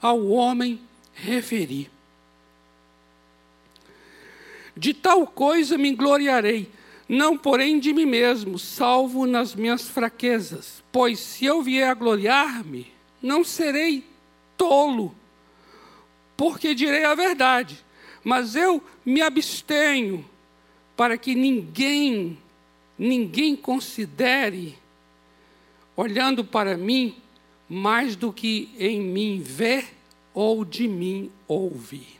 ao 0.00 0.26
homem 0.28 0.80
referir. 1.12 1.90
De 4.76 4.94
tal 4.94 5.26
coisa 5.26 5.76
me 5.76 5.92
gloriarei, 5.92 6.70
não 7.08 7.36
porém 7.36 7.80
de 7.80 7.92
mim 7.92 8.06
mesmo, 8.06 8.58
salvo 8.58 9.26
nas 9.26 9.54
minhas 9.56 9.88
fraquezas. 9.88 10.84
Pois 10.92 11.18
se 11.18 11.44
eu 11.44 11.62
vier 11.62 11.90
a 11.90 11.94
gloriar-me, 11.94 12.86
não 13.20 13.42
serei 13.42 14.04
tolo, 14.56 15.14
porque 16.38 16.72
direi 16.72 17.04
a 17.04 17.16
verdade. 17.16 17.84
Mas 18.22 18.54
eu 18.54 18.80
me 19.04 19.20
abstenho 19.20 20.24
para 20.96 21.18
que 21.18 21.34
ninguém, 21.34 22.38
ninguém 22.96 23.56
considere, 23.56 24.78
olhando 25.96 26.44
para 26.44 26.76
mim, 26.76 27.16
mais 27.68 28.14
do 28.14 28.32
que 28.32 28.70
em 28.78 29.00
mim 29.00 29.42
vê 29.44 29.84
ou 30.32 30.64
de 30.64 30.86
mim 30.86 31.30
ouvir. 31.48 32.16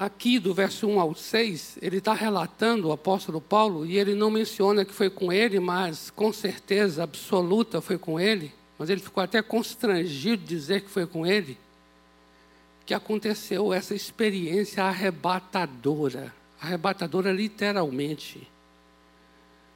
aqui 0.00 0.38
do 0.38 0.54
verso 0.54 0.88
1 0.88 0.98
ao 0.98 1.14
6, 1.14 1.76
ele 1.82 1.98
está 1.98 2.14
relatando 2.14 2.88
o 2.88 2.92
apóstolo 2.92 3.38
Paulo, 3.38 3.84
e 3.84 3.98
ele 3.98 4.14
não 4.14 4.30
menciona 4.30 4.82
que 4.82 4.94
foi 4.94 5.10
com 5.10 5.30
ele, 5.30 5.60
mas 5.60 6.08
com 6.08 6.32
certeza 6.32 7.02
absoluta 7.02 7.82
foi 7.82 7.98
com 7.98 8.18
ele, 8.18 8.50
mas 8.80 8.88
ele 8.88 9.00
ficou 9.00 9.22
até 9.22 9.40
constrangido 9.42 10.42
de 10.42 10.48
dizer 10.48 10.80
que 10.80 10.90
foi 10.90 11.06
com 11.06 11.24
ele, 11.24 11.56
que 12.84 12.94
aconteceu 12.94 13.72
essa 13.72 13.94
experiência 13.94 14.82
arrebatadora 14.82 16.34
arrebatadora 16.60 17.32
literalmente 17.32 18.46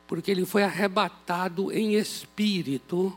porque 0.06 0.30
ele 0.30 0.44
foi 0.44 0.62
arrebatado 0.62 1.72
em 1.72 1.94
espírito, 1.94 3.14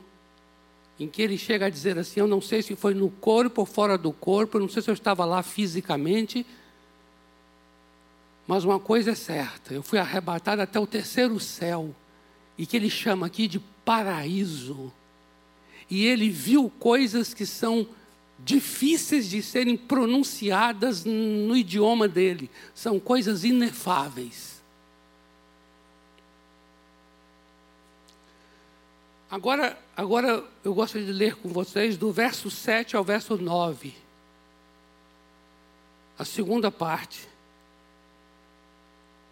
em 0.99 1.07
que 1.07 1.21
ele 1.21 1.37
chega 1.37 1.65
a 1.65 1.69
dizer 1.69 1.97
assim: 1.97 2.19
Eu 2.19 2.27
não 2.27 2.41
sei 2.41 2.61
se 2.61 2.75
foi 2.75 2.93
no 2.93 3.09
corpo 3.09 3.61
ou 3.61 3.65
fora 3.65 3.97
do 3.97 4.11
corpo, 4.11 4.59
não 4.59 4.69
sei 4.69 4.81
se 4.81 4.89
eu 4.89 4.93
estava 4.93 5.25
lá 5.25 5.43
fisicamente, 5.43 6.45
mas 8.47 8.63
uma 8.63 8.79
coisa 8.79 9.11
é 9.11 9.15
certa, 9.15 9.73
eu 9.73 9.83
fui 9.83 9.99
arrebatado 9.99 10.61
até 10.61 10.79
o 10.79 10.87
terceiro 10.87 11.39
céu, 11.39 11.93
e 12.57 12.65
que 12.65 12.77
ele 12.77 12.89
chama 12.89 13.27
aqui 13.27 13.47
de 13.47 13.59
paraíso. 13.59 14.91
E 15.89 16.05
ele 16.05 16.29
viu 16.29 16.69
coisas 16.69 17.33
que 17.33 17.45
são 17.45 17.87
difíceis 18.39 19.29
de 19.29 19.41
serem 19.41 19.75
pronunciadas 19.75 21.03
no 21.03 21.55
idioma 21.55 22.07
dele, 22.07 22.49
são 22.73 22.99
coisas 22.99 23.43
inefáveis. 23.43 24.57
Agora, 29.29 29.77
agora 29.95 30.43
eu 30.63 30.73
gosto 30.73 31.03
de 31.03 31.11
ler 31.11 31.35
com 31.35 31.49
vocês 31.49 31.97
do 31.97 32.11
verso 32.11 32.49
7 32.49 32.95
ao 32.95 33.03
verso 33.03 33.37
9. 33.37 33.93
A 36.17 36.23
segunda 36.23 36.71
parte. 36.71 37.27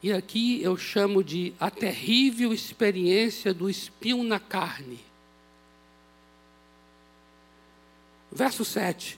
E 0.04 0.12
aqui 0.12 0.62
eu 0.62 0.76
chamo 0.76 1.24
de 1.24 1.54
a 1.60 1.72
terrível 1.72 2.54
experiência 2.54 3.54
do 3.54 3.70
espinho 3.70 4.22
na 4.24 4.40
carne. 4.40 5.00
Verso 8.36 8.66
7. 8.66 9.18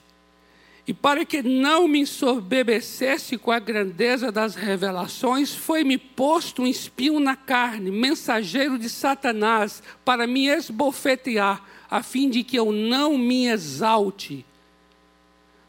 E 0.86 0.94
para 0.94 1.22
que 1.22 1.42
não 1.42 1.86
me 1.86 2.00
ensoberbecesse 2.00 3.36
com 3.36 3.50
a 3.50 3.58
grandeza 3.58 4.32
das 4.32 4.54
revelações, 4.54 5.54
foi-me 5.54 5.98
posto 5.98 6.62
um 6.62 6.66
espinho 6.66 7.20
na 7.20 7.36
carne, 7.36 7.90
mensageiro 7.90 8.78
de 8.78 8.88
Satanás, 8.88 9.82
para 10.02 10.26
me 10.26 10.46
esbofetear, 10.46 11.62
a 11.90 12.02
fim 12.02 12.30
de 12.30 12.42
que 12.42 12.58
eu 12.58 12.72
não 12.72 13.18
me 13.18 13.48
exalte. 13.48 14.46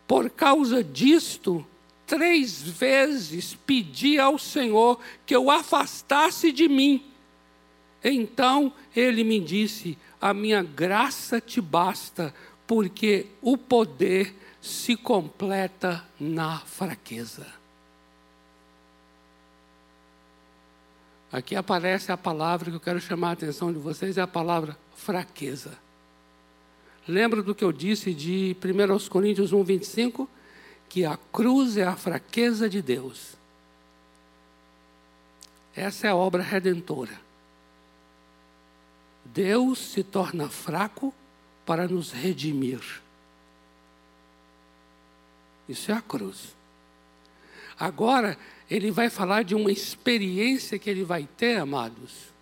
Por 0.08 0.30
causa 0.30 0.82
disto, 0.82 1.68
três 2.08 2.62
vezes 2.62 3.58
pedi 3.66 4.18
ao 4.18 4.38
Senhor 4.38 5.00
que 5.26 5.36
eu 5.36 5.52
afastasse 5.52 6.52
de 6.52 6.70
mim. 6.70 7.04
Então 8.04 8.72
ele 8.96 9.24
me 9.24 9.40
disse: 9.40 9.98
A 10.20 10.34
minha 10.34 10.64
graça 10.64 11.42
te 11.42 11.60
basta, 11.60 12.34
porque 12.70 13.26
o 13.42 13.58
poder 13.58 14.32
se 14.62 14.96
completa 14.96 16.06
na 16.20 16.60
fraqueza. 16.60 17.48
Aqui 21.32 21.56
aparece 21.56 22.12
a 22.12 22.18
palavra 22.18 22.70
que 22.70 22.76
eu 22.76 22.80
quero 22.80 23.02
chamar 23.02 23.30
a 23.30 23.32
atenção 23.32 23.74
de 23.74 23.80
vocês, 23.80 24.20
é 24.20 24.22
a 24.22 24.28
palavra 24.28 24.78
fraqueza. 24.94 25.80
Lembra 27.08 27.42
do 27.42 27.56
que 27.56 27.64
eu 27.64 27.72
disse 27.72 28.14
de 28.14 28.56
1 28.64 29.10
Coríntios 29.10 29.52
1, 29.52 29.64
25? 29.64 30.30
Que 30.88 31.06
a 31.06 31.18
cruz 31.34 31.76
é 31.76 31.88
a 31.88 31.96
fraqueza 31.96 32.70
de 32.70 32.84
Deus. 32.84 33.34
Essa 35.76 36.06
é 36.06 36.10
a 36.12 36.16
obra 36.16 36.44
redentora. 36.44 37.20
Deus 39.26 39.80
se 39.80 40.04
torna 40.04 40.50
fraco 40.50 41.12
para 41.70 41.88
nos 41.88 42.12
redimir. 42.12 42.82
Isso 45.68 45.92
é 45.92 45.94
a 45.94 46.02
cruz. 46.02 46.56
Agora, 47.80 48.36
ele 48.68 48.90
vai 48.90 49.08
falar 49.08 49.44
de 49.44 49.54
uma 49.54 49.72
experiência 49.72 50.80
que 50.80 50.90
ele 50.90 51.04
vai 51.04 51.30
ter, 51.38 51.58
amados, 51.58 52.34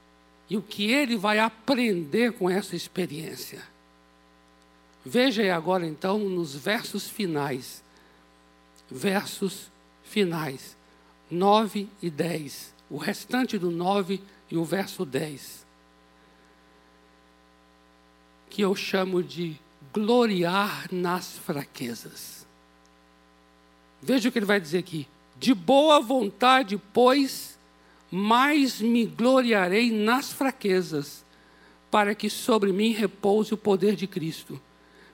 e 0.49 0.55
o 0.55 0.61
que 0.61 0.89
ele 0.89 1.17
vai 1.17 1.39
aprender 1.39 2.31
com 2.31 2.49
essa 2.49 2.73
experiência. 2.73 3.61
Veja 5.03 5.41
aí 5.41 5.51
agora, 5.51 5.85
então, 5.85 6.17
nos 6.19 6.55
versos 6.55 7.09
finais. 7.09 7.83
Versos 8.89 9.69
finais, 10.05 10.77
9 11.29 11.89
e 12.01 12.09
10. 12.09 12.73
O 12.89 12.95
restante 12.95 13.57
do 13.57 13.71
9 13.71 14.21
e 14.49 14.55
o 14.55 14.63
verso 14.63 15.03
10. 15.03 15.66
Que 18.57 18.63
eu 18.63 18.75
chamo 18.75 19.21
de 19.21 19.55
gloriar 19.93 20.87
nas 20.91 21.37
fraquezas. 21.37 22.43
Veja 24.01 24.29
o 24.29 24.31
que 24.31 24.39
ele 24.39 24.47
vai 24.47 24.59
dizer 24.59 24.79
aqui. 24.79 25.07
De 25.37 25.53
boa 25.53 26.01
vontade, 26.01 26.75
pois, 26.91 27.55
mais 28.09 28.81
me 28.81 29.05
gloriarei 29.05 29.91
nas 29.91 30.33
fraquezas, 30.33 31.23
para 31.91 32.15
que 32.15 32.31
sobre 32.31 32.73
mim 32.73 32.93
repouse 32.93 33.53
o 33.53 33.57
poder 33.57 33.95
de 33.95 34.07
Cristo. 34.07 34.59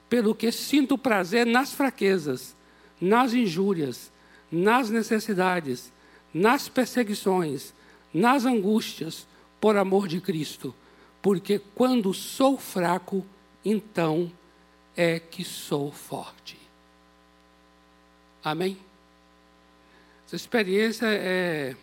Pelo 0.09 0.33
que 0.33 0.49
sinto 0.49 0.97
prazer 0.97 1.45
nas 1.45 1.73
fraquezas, 1.73 2.55
nas 3.01 3.33
injúrias, 3.33 4.09
nas 4.49 4.89
necessidades, 4.89 5.91
nas 6.33 6.69
perseguições, 6.69 7.73
nas 8.13 8.45
angústias, 8.45 9.27
por 9.59 9.75
amor 9.75 10.07
de 10.07 10.21
Cristo. 10.21 10.73
Porque 11.21 11.59
quando 11.75 12.13
sou 12.13 12.57
fraco, 12.57 13.25
então 13.63 14.31
é 14.95 15.19
que 15.19 15.43
sou 15.43 15.91
forte. 15.91 16.57
Amém? 18.43 18.77
Essa 20.25 20.35
experiência 20.35 21.05
é, 21.07 21.75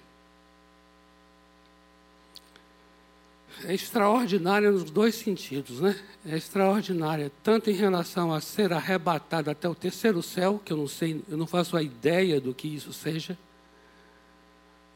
é 3.65 3.75
extraordinária 3.75 4.71
nos 4.71 4.91
dois 4.91 5.15
sentidos, 5.15 5.81
né? 5.81 5.99
É 6.27 6.37
extraordinária 6.37 7.33
tanto 7.43 7.71
em 7.71 7.75
relação 7.75 8.33
a 8.33 8.41
ser 8.41 8.73
arrebatada 8.73 9.53
até 9.53 9.69
o 9.69 9.75
terceiro 9.75 10.23
céu, 10.23 10.61
que 10.65 10.73
eu 10.73 10.77
não 10.77 10.89
sei, 10.89 11.23
eu 11.29 11.37
não 11.37 11.47
faço 11.47 11.77
a 11.77 11.83
ideia 11.83 12.41
do 12.41 12.53
que 12.53 12.69
isso 12.69 12.93
seja, 12.93 13.39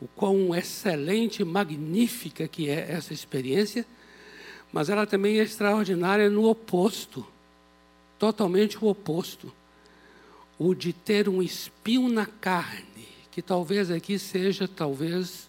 o 0.00 0.08
quão 0.08 0.54
excelente 0.54 1.42
magnífica 1.44 2.46
que 2.46 2.68
é 2.68 2.92
essa 2.92 3.14
experiência, 3.14 3.86
mas 4.74 4.88
ela 4.88 5.06
também 5.06 5.38
é 5.38 5.42
extraordinária 5.42 6.28
no 6.28 6.46
oposto, 6.50 7.24
totalmente 8.18 8.76
o 8.84 8.88
oposto 8.88 9.50
o 10.58 10.74
de 10.74 10.92
ter 10.92 11.28
um 11.28 11.42
espinho 11.42 12.08
na 12.08 12.26
carne, 12.26 13.08
que 13.30 13.42
talvez 13.42 13.90
aqui 13.90 14.18
seja, 14.18 14.68
talvez, 14.68 15.48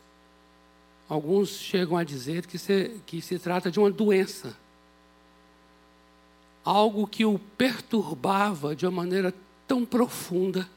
alguns 1.08 1.50
chegam 1.50 1.98
a 1.98 2.04
dizer 2.04 2.46
que 2.48 2.58
se, 2.58 3.00
que 3.06 3.22
se 3.22 3.38
trata 3.38 3.70
de 3.70 3.80
uma 3.80 3.92
doença. 3.92 4.58
Algo 6.64 7.06
que 7.06 7.24
o 7.24 7.38
perturbava 7.38 8.76
de 8.76 8.86
uma 8.86 8.92
maneira 8.92 9.34
tão 9.68 9.86
profunda, 9.86 10.68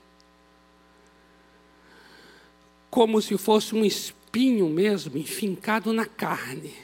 como 2.90 3.20
se 3.22 3.38
fosse 3.38 3.74
um 3.74 3.84
espinho 3.84 4.68
mesmo, 4.68 5.16
enfincado 5.16 5.92
na 5.92 6.04
carne, 6.04 6.74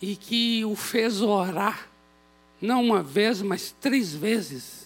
e 0.00 0.16
que 0.16 0.64
o 0.64 0.74
fez 0.74 1.20
orar, 1.20 1.88
não 2.60 2.82
uma 2.82 3.02
vez, 3.02 3.42
mas 3.42 3.74
três 3.80 4.14
vezes 4.14 4.80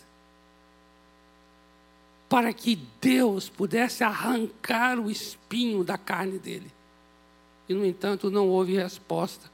para 2.34 2.52
que 2.52 2.74
Deus 3.00 3.48
pudesse 3.48 4.02
arrancar 4.02 4.98
o 4.98 5.08
espinho 5.08 5.84
da 5.84 5.96
carne 5.96 6.36
dele. 6.36 6.68
E, 7.68 7.74
no 7.74 7.86
entanto, 7.86 8.28
não 8.28 8.48
houve 8.48 8.74
resposta. 8.74 9.48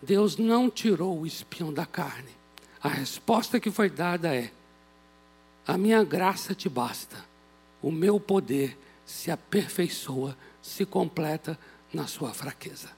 Deus 0.00 0.38
não 0.38 0.70
tirou 0.70 1.20
o 1.20 1.26
espinho 1.26 1.72
da 1.72 1.84
carne. 1.84 2.30
A 2.82 2.88
resposta 2.88 3.60
que 3.60 3.70
foi 3.70 3.90
dada 3.90 4.34
é: 4.34 4.50
A 5.66 5.76
minha 5.76 6.02
graça 6.02 6.54
te 6.54 6.70
basta, 6.70 7.22
o 7.82 7.90
meu 7.90 8.18
poder 8.18 8.78
se 9.04 9.30
aperfeiçoa, 9.30 10.34
se 10.62 10.86
completa 10.86 11.58
na 11.92 12.06
sua 12.06 12.32
fraqueza. 12.32 12.97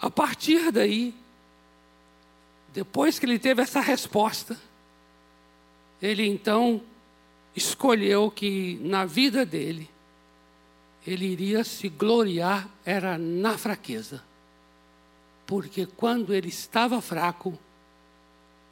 A 0.00 0.10
partir 0.10 0.70
daí, 0.70 1.14
depois 2.72 3.18
que 3.18 3.26
ele 3.26 3.38
teve 3.38 3.62
essa 3.62 3.80
resposta, 3.80 4.56
ele 6.00 6.26
então 6.26 6.80
escolheu 7.56 8.30
que 8.30 8.78
na 8.82 9.04
vida 9.04 9.44
dele, 9.44 9.90
ele 11.06 11.26
iria 11.26 11.64
se 11.64 11.88
gloriar 11.88 12.68
era 12.84 13.18
na 13.18 13.58
fraqueza. 13.58 14.22
Porque 15.46 15.86
quando 15.86 16.32
ele 16.34 16.48
estava 16.48 17.00
fraco, 17.00 17.58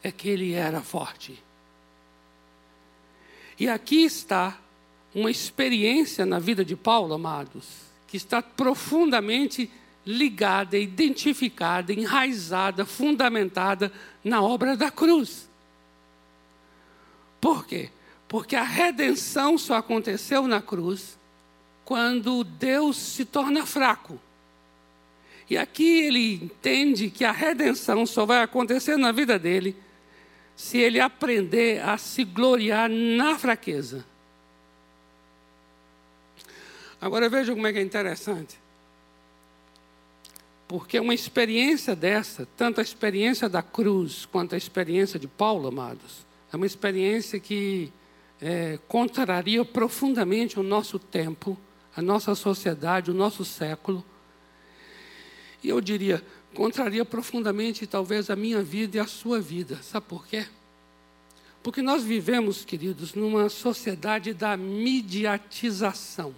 é 0.02 0.12
que 0.12 0.28
ele 0.28 0.52
era 0.52 0.82
forte. 0.82 1.42
E 3.58 3.68
aqui 3.68 4.04
está 4.04 4.58
uma 5.14 5.30
experiência 5.30 6.26
na 6.26 6.38
vida 6.38 6.64
de 6.64 6.76
Paulo, 6.76 7.14
amados, 7.14 7.66
que 8.06 8.18
está 8.18 8.42
profundamente 8.42 9.70
ligada, 10.06 10.78
identificada, 10.78 11.92
enraizada, 11.92 12.86
fundamentada 12.86 13.92
na 14.22 14.40
obra 14.40 14.76
da 14.76 14.90
cruz. 14.90 15.48
Por 17.40 17.66
quê? 17.66 17.90
Porque 18.28 18.54
a 18.54 18.62
redenção 18.62 19.58
só 19.58 19.74
aconteceu 19.74 20.46
na 20.46 20.62
cruz 20.62 21.18
quando 21.84 22.44
Deus 22.44 22.96
se 22.96 23.24
torna 23.24 23.66
fraco. 23.66 24.20
E 25.48 25.56
aqui 25.56 26.00
ele 26.02 26.34
entende 26.34 27.10
que 27.10 27.24
a 27.24 27.32
redenção 27.32 28.04
só 28.04 28.24
vai 28.26 28.42
acontecer 28.42 28.96
na 28.96 29.12
vida 29.12 29.38
dele 29.38 29.76
se 30.56 30.78
ele 30.78 30.98
aprender 30.98 31.82
a 31.82 31.98
se 31.98 32.24
gloriar 32.24 32.88
na 32.88 33.38
fraqueza. 33.38 34.04
Agora 37.00 37.28
veja 37.28 37.52
como 37.54 37.66
é 37.66 37.72
que 37.72 37.78
é 37.78 37.82
interessante. 37.82 38.58
Porque 40.68 40.98
uma 40.98 41.14
experiência 41.14 41.94
dessa, 41.94 42.46
tanto 42.56 42.80
a 42.80 42.82
experiência 42.82 43.48
da 43.48 43.62
cruz 43.62 44.26
quanto 44.26 44.54
a 44.54 44.58
experiência 44.58 45.18
de 45.18 45.28
Paulo, 45.28 45.68
amados, 45.68 46.26
é 46.52 46.56
uma 46.56 46.66
experiência 46.66 47.38
que 47.38 47.92
é, 48.40 48.78
contraria 48.88 49.64
profundamente 49.64 50.58
o 50.58 50.62
nosso 50.62 50.98
tempo, 50.98 51.56
a 51.96 52.02
nossa 52.02 52.34
sociedade, 52.34 53.10
o 53.10 53.14
nosso 53.14 53.44
século. 53.44 54.04
E 55.62 55.68
eu 55.68 55.80
diria, 55.80 56.22
contraria 56.52 57.04
profundamente, 57.04 57.86
talvez, 57.86 58.28
a 58.28 58.36
minha 58.36 58.62
vida 58.62 58.96
e 58.96 59.00
a 59.00 59.06
sua 59.06 59.40
vida. 59.40 59.78
Sabe 59.82 60.06
por 60.06 60.26
quê? 60.26 60.46
Porque 61.62 61.82
nós 61.82 62.02
vivemos, 62.02 62.64
queridos, 62.64 63.14
numa 63.14 63.48
sociedade 63.48 64.32
da 64.34 64.56
mediatização. 64.56 66.34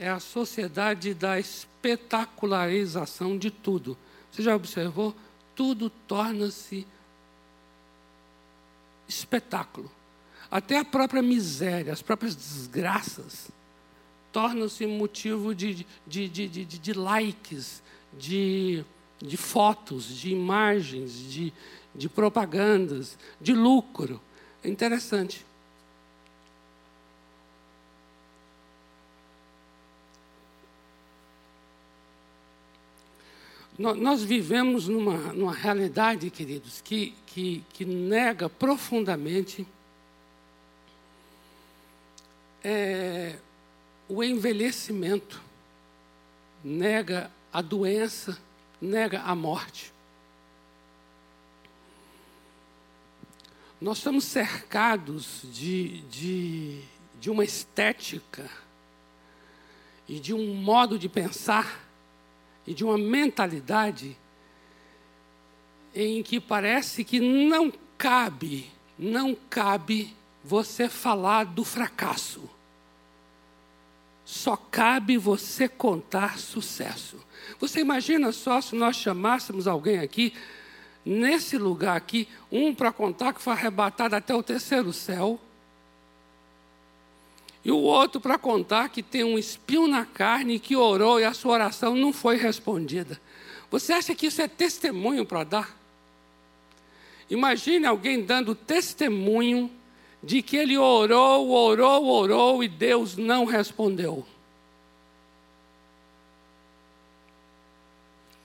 É 0.00 0.08
a 0.08 0.18
sociedade 0.18 1.12
da 1.12 1.38
espetacularização 1.38 3.36
de 3.36 3.50
tudo. 3.50 3.98
Você 4.32 4.42
já 4.42 4.56
observou? 4.56 5.14
Tudo 5.54 5.90
torna-se 5.90 6.86
espetáculo. 9.06 9.90
Até 10.50 10.78
a 10.78 10.84
própria 10.86 11.20
miséria, 11.20 11.92
as 11.92 12.00
próprias 12.00 12.34
desgraças, 12.34 13.50
tornam-se 14.32 14.86
motivo 14.86 15.54
de, 15.54 15.86
de, 16.06 16.28
de, 16.28 16.48
de, 16.48 16.64
de 16.64 16.92
likes, 16.94 17.82
de, 18.18 18.82
de 19.18 19.36
fotos, 19.36 20.06
de 20.06 20.30
imagens, 20.30 21.12
de, 21.12 21.52
de 21.94 22.08
propagandas, 22.08 23.18
de 23.38 23.52
lucro. 23.52 24.18
É 24.64 24.68
interessante. 24.70 25.44
Nós 33.80 34.22
vivemos 34.22 34.88
numa, 34.88 35.32
numa 35.32 35.54
realidade, 35.54 36.28
queridos, 36.28 36.82
que, 36.82 37.14
que, 37.28 37.64
que 37.72 37.86
nega 37.86 38.46
profundamente 38.46 39.66
é, 42.62 43.38
o 44.06 44.22
envelhecimento, 44.22 45.42
nega 46.62 47.30
a 47.50 47.62
doença, 47.62 48.38
nega 48.82 49.22
a 49.22 49.34
morte. 49.34 49.90
Nós 53.80 53.96
estamos 53.96 54.24
cercados 54.24 55.40
de, 55.54 56.02
de, 56.02 56.82
de 57.18 57.30
uma 57.30 57.44
estética 57.44 58.46
e 60.06 60.20
de 60.20 60.34
um 60.34 60.54
modo 60.54 60.98
de 60.98 61.08
pensar 61.08 61.88
e 62.66 62.74
de 62.74 62.84
uma 62.84 62.98
mentalidade 62.98 64.16
em 65.94 66.22
que 66.22 66.38
parece 66.38 67.04
que 67.04 67.18
não 67.18 67.72
cabe, 67.98 68.70
não 68.98 69.34
cabe 69.34 70.14
você 70.44 70.88
falar 70.88 71.44
do 71.44 71.64
fracasso. 71.64 72.48
Só 74.24 74.56
cabe 74.56 75.16
você 75.18 75.68
contar 75.68 76.38
sucesso. 76.38 77.16
Você 77.58 77.80
imagina 77.80 78.30
só 78.30 78.60
se 78.60 78.76
nós 78.76 78.96
chamássemos 78.96 79.66
alguém 79.66 79.98
aqui, 79.98 80.32
nesse 81.04 81.58
lugar 81.58 81.96
aqui, 81.96 82.28
um 82.50 82.74
para 82.74 82.92
contar 82.92 83.32
que 83.32 83.42
foi 83.42 83.52
arrebatado 83.54 84.14
até 84.14 84.34
o 84.34 84.42
terceiro 84.42 84.92
céu, 84.92 85.40
e 87.64 87.70
o 87.70 87.76
outro 87.76 88.20
para 88.20 88.38
contar 88.38 88.88
que 88.88 89.02
tem 89.02 89.22
um 89.22 89.38
espinho 89.38 89.86
na 89.86 90.04
carne 90.04 90.58
que 90.58 90.74
orou 90.74 91.20
e 91.20 91.24
a 91.24 91.34
sua 91.34 91.52
oração 91.52 91.94
não 91.94 92.12
foi 92.12 92.36
respondida. 92.36 93.20
Você 93.70 93.92
acha 93.92 94.14
que 94.14 94.26
isso 94.26 94.40
é 94.40 94.48
testemunho 94.48 95.26
para 95.26 95.44
dar? 95.44 95.76
Imagine 97.28 97.86
alguém 97.86 98.22
dando 98.24 98.54
testemunho 98.54 99.70
de 100.22 100.42
que 100.42 100.56
ele 100.56 100.76
orou, 100.76 101.50
orou, 101.50 102.06
orou 102.06 102.64
e 102.64 102.68
Deus 102.68 103.16
não 103.16 103.44
respondeu. 103.44 104.26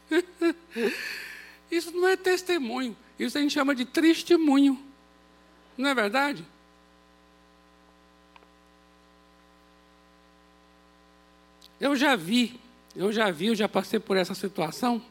Isso 1.72 1.92
não 1.92 2.08
é 2.08 2.16
testemunho, 2.16 2.96
isso 3.20 3.38
a 3.38 3.42
gente 3.42 3.54
chama 3.54 3.74
de 3.76 3.86
testemunho. 3.86 4.80
Não 5.78 5.90
é 5.90 5.96
verdade? 5.96 6.46
Eu 11.80 11.96
já 11.96 12.16
vi, 12.16 12.60
eu 12.96 13.12
já 13.12 13.30
vi, 13.32 13.48
eu 13.48 13.56
já 13.56 13.68
passei 13.68 14.00
por 14.00 14.16
essa 14.16 14.34
situação, 14.34 15.02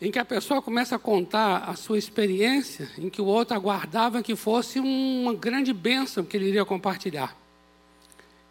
em 0.00 0.10
que 0.10 0.18
a 0.18 0.24
pessoa 0.24 0.60
começa 0.60 0.96
a 0.96 0.98
contar 0.98 1.64
a 1.68 1.74
sua 1.74 1.96
experiência, 1.96 2.90
em 2.98 3.08
que 3.08 3.22
o 3.22 3.24
outro 3.24 3.56
aguardava 3.56 4.22
que 4.22 4.36
fosse 4.36 4.78
uma 4.78 5.32
grande 5.32 5.72
bênção 5.72 6.24
que 6.24 6.36
ele 6.36 6.48
iria 6.48 6.64
compartilhar. 6.64 7.34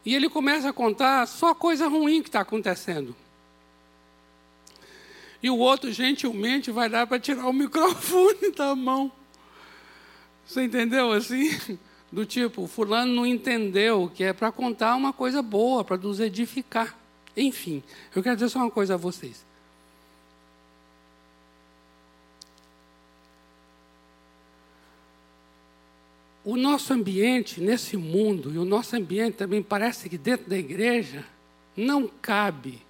E 0.04 0.16
ele 0.16 0.28
começa 0.28 0.70
a 0.70 0.74
contar 0.74 1.28
só 1.28 1.54
coisa 1.54 1.88
ruim 1.88 2.22
que 2.22 2.30
está 2.30 2.42
acontecendo. 2.42 3.16
E 5.42 5.50
o 5.50 5.58
outro, 5.58 5.92
gentilmente, 5.92 6.72
vai 6.72 6.90
dar 6.90 7.06
para 7.06 7.20
tirar 7.20 7.48
o 7.48 7.54
microfone 7.54 8.52
da 8.56 8.76
mão. 8.76 9.12
Você 10.48 10.64
entendeu 10.64 11.12
assim? 11.12 11.78
Do 12.16 12.26
tipo, 12.26 12.66
fulano 12.66 13.14
não 13.14 13.26
entendeu 13.26 14.10
que 14.16 14.24
é 14.24 14.32
para 14.32 14.50
contar 14.50 14.96
uma 14.96 15.12
coisa 15.12 15.42
boa, 15.42 15.84
para 15.84 15.98
nos 15.98 16.22
edificar. 16.22 16.98
Enfim, 17.36 17.84
eu 18.16 18.24
quero 18.24 18.38
dizer 18.38 18.48
só 18.48 18.60
uma 18.60 18.72
coisa 18.72 18.94
a 18.94 18.98
vocês. 18.98 19.46
O 26.46 26.56
nosso 26.56 26.94
ambiente 26.94 27.60
nesse 27.60 27.98
mundo, 27.98 28.54
e 28.54 28.58
o 28.58 28.64
nosso 28.64 28.96
ambiente 28.96 29.36
também 29.36 29.62
parece 29.62 30.08
que 30.08 30.18
dentro 30.18 30.50
da 30.50 30.58
igreja, 30.58 31.26
não 31.76 32.08
cabe. 32.08 32.82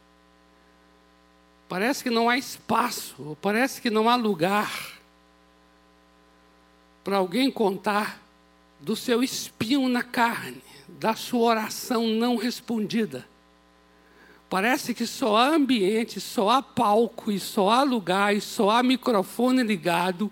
Parece 1.67 2.03
que 2.03 2.11
não 2.11 2.29
há 2.29 2.37
espaço, 2.37 3.35
parece 3.41 3.81
que 3.81 3.89
não 3.89 4.07
há 4.07 4.15
lugar 4.15 4.99
para 7.03 7.17
alguém 7.17 7.49
contar 7.49 8.24
do 8.85 8.95
seu 8.95 9.23
espinho 9.23 9.89
na 9.89 10.03
carne, 10.03 10.61
da 10.87 11.15
sua 11.15 11.41
oração 11.41 12.05
não 12.05 12.35
respondida. 12.35 13.27
Parece 14.47 14.93
que 14.93 15.07
só 15.07 15.37
há 15.37 15.47
ambiente, 15.47 16.21
só 16.21 16.51
há 16.51 16.61
palco, 16.61 17.31
e 17.31 17.39
só 17.39 17.71
há 17.71 17.81
lugar, 17.81 18.35
e 18.35 18.39
só 18.39 18.69
há 18.69 18.83
microfone 18.83 19.63
ligado 19.63 20.31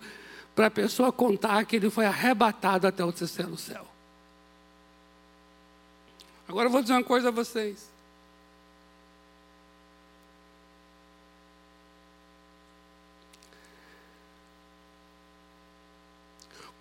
para 0.53 0.67
a 0.67 0.71
pessoa 0.71 1.11
contar 1.11 1.65
que 1.65 1.77
ele 1.77 1.89
foi 1.89 2.05
arrebatado 2.05 2.85
até 2.85 3.03
o 3.03 3.11
terceiro 3.11 3.57
céu. 3.57 3.87
Agora 6.47 6.67
eu 6.67 6.71
vou 6.71 6.83
dizer 6.83 6.93
uma 6.93 7.03
coisa 7.03 7.29
a 7.29 7.31
vocês. 7.31 7.91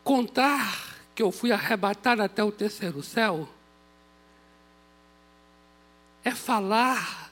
Contar 0.05 0.82
que 1.15 1.23
eu 1.23 1.31
fui 1.31 1.53
arrebatado 1.53 2.23
até 2.23 2.43
o 2.43 2.53
terceiro 2.53 3.03
céu, 3.03 3.49
é 6.25 6.31
falar 6.31 7.31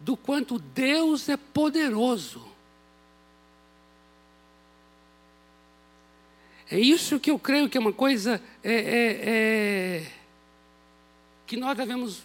do 0.00 0.16
quanto 0.16 0.58
Deus 0.58 1.28
é 1.28 1.36
poderoso. 1.36 2.46
É 6.70 6.78
isso 6.78 7.20
que 7.20 7.30
eu 7.30 7.38
creio 7.38 7.68
que 7.68 7.76
é 7.76 7.80
uma 7.80 7.92
coisa 7.92 8.42
é, 8.62 8.72
é, 8.72 9.20
é, 9.22 10.12
que 11.46 11.56
nós 11.56 11.76
devemos 11.76 12.22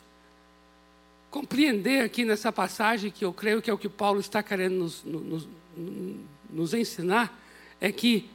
compreender 1.29 2.03
aqui 2.03 2.25
nessa 2.25 2.51
passagem, 2.51 3.12
que 3.12 3.23
eu 3.23 3.34
creio 3.34 3.62
que 3.62 3.69
é 3.69 3.73
o 3.73 3.77
que 3.77 3.89
Paulo 3.89 4.19
está 4.19 4.41
querendo 4.41 4.75
nos, 4.75 5.03
nos, 5.03 5.47
nos 6.49 6.73
ensinar, 6.73 7.38
é 7.79 7.91
que 7.91 8.29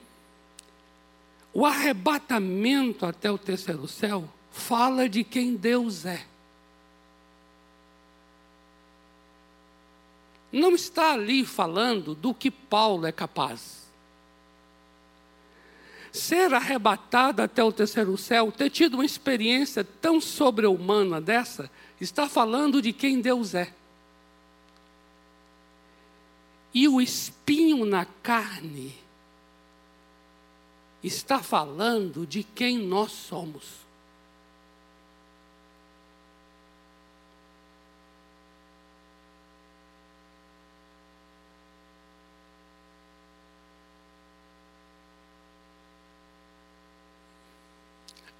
o 1.55 1.65
arrebatamento 1.65 3.07
até 3.07 3.31
o 3.31 3.39
terceiro 3.39 3.87
céu 3.87 4.29
fala 4.51 5.09
de 5.09 5.23
quem 5.23 5.55
Deus 5.55 6.05
é. 6.05 6.27
Não 10.51 10.75
está 10.75 11.13
ali 11.13 11.47
falando 11.47 12.15
do 12.15 12.35
que 12.35 12.51
Paulo 12.51 13.07
é 13.07 13.13
capaz. 13.13 13.85
Ser 16.13 16.53
arrebatado 16.55 17.43
até 17.43 17.63
o 17.63 17.73
terceiro 17.73 18.17
céu, 18.19 18.51
ter 18.53 18.71
tido 18.71 18.95
uma 18.95 19.05
experiência 19.05 19.85
tão 19.85 20.21
sobre-humana 20.21 21.21
dessa, 21.21 21.71
está 22.01 22.29
falando 22.29 22.83
de 22.83 22.93
quem 22.93 23.21
Deus 23.21 23.55
é. 23.55 23.73
E 26.73 26.89
o 26.89 27.01
espinho 27.01 27.85
na 27.85 28.05
carne 28.05 29.04
está 31.05 31.43
falando 31.43 32.27
de 32.27 32.43
quem 32.43 32.79
nós 32.79 33.13
somos. 33.13 33.85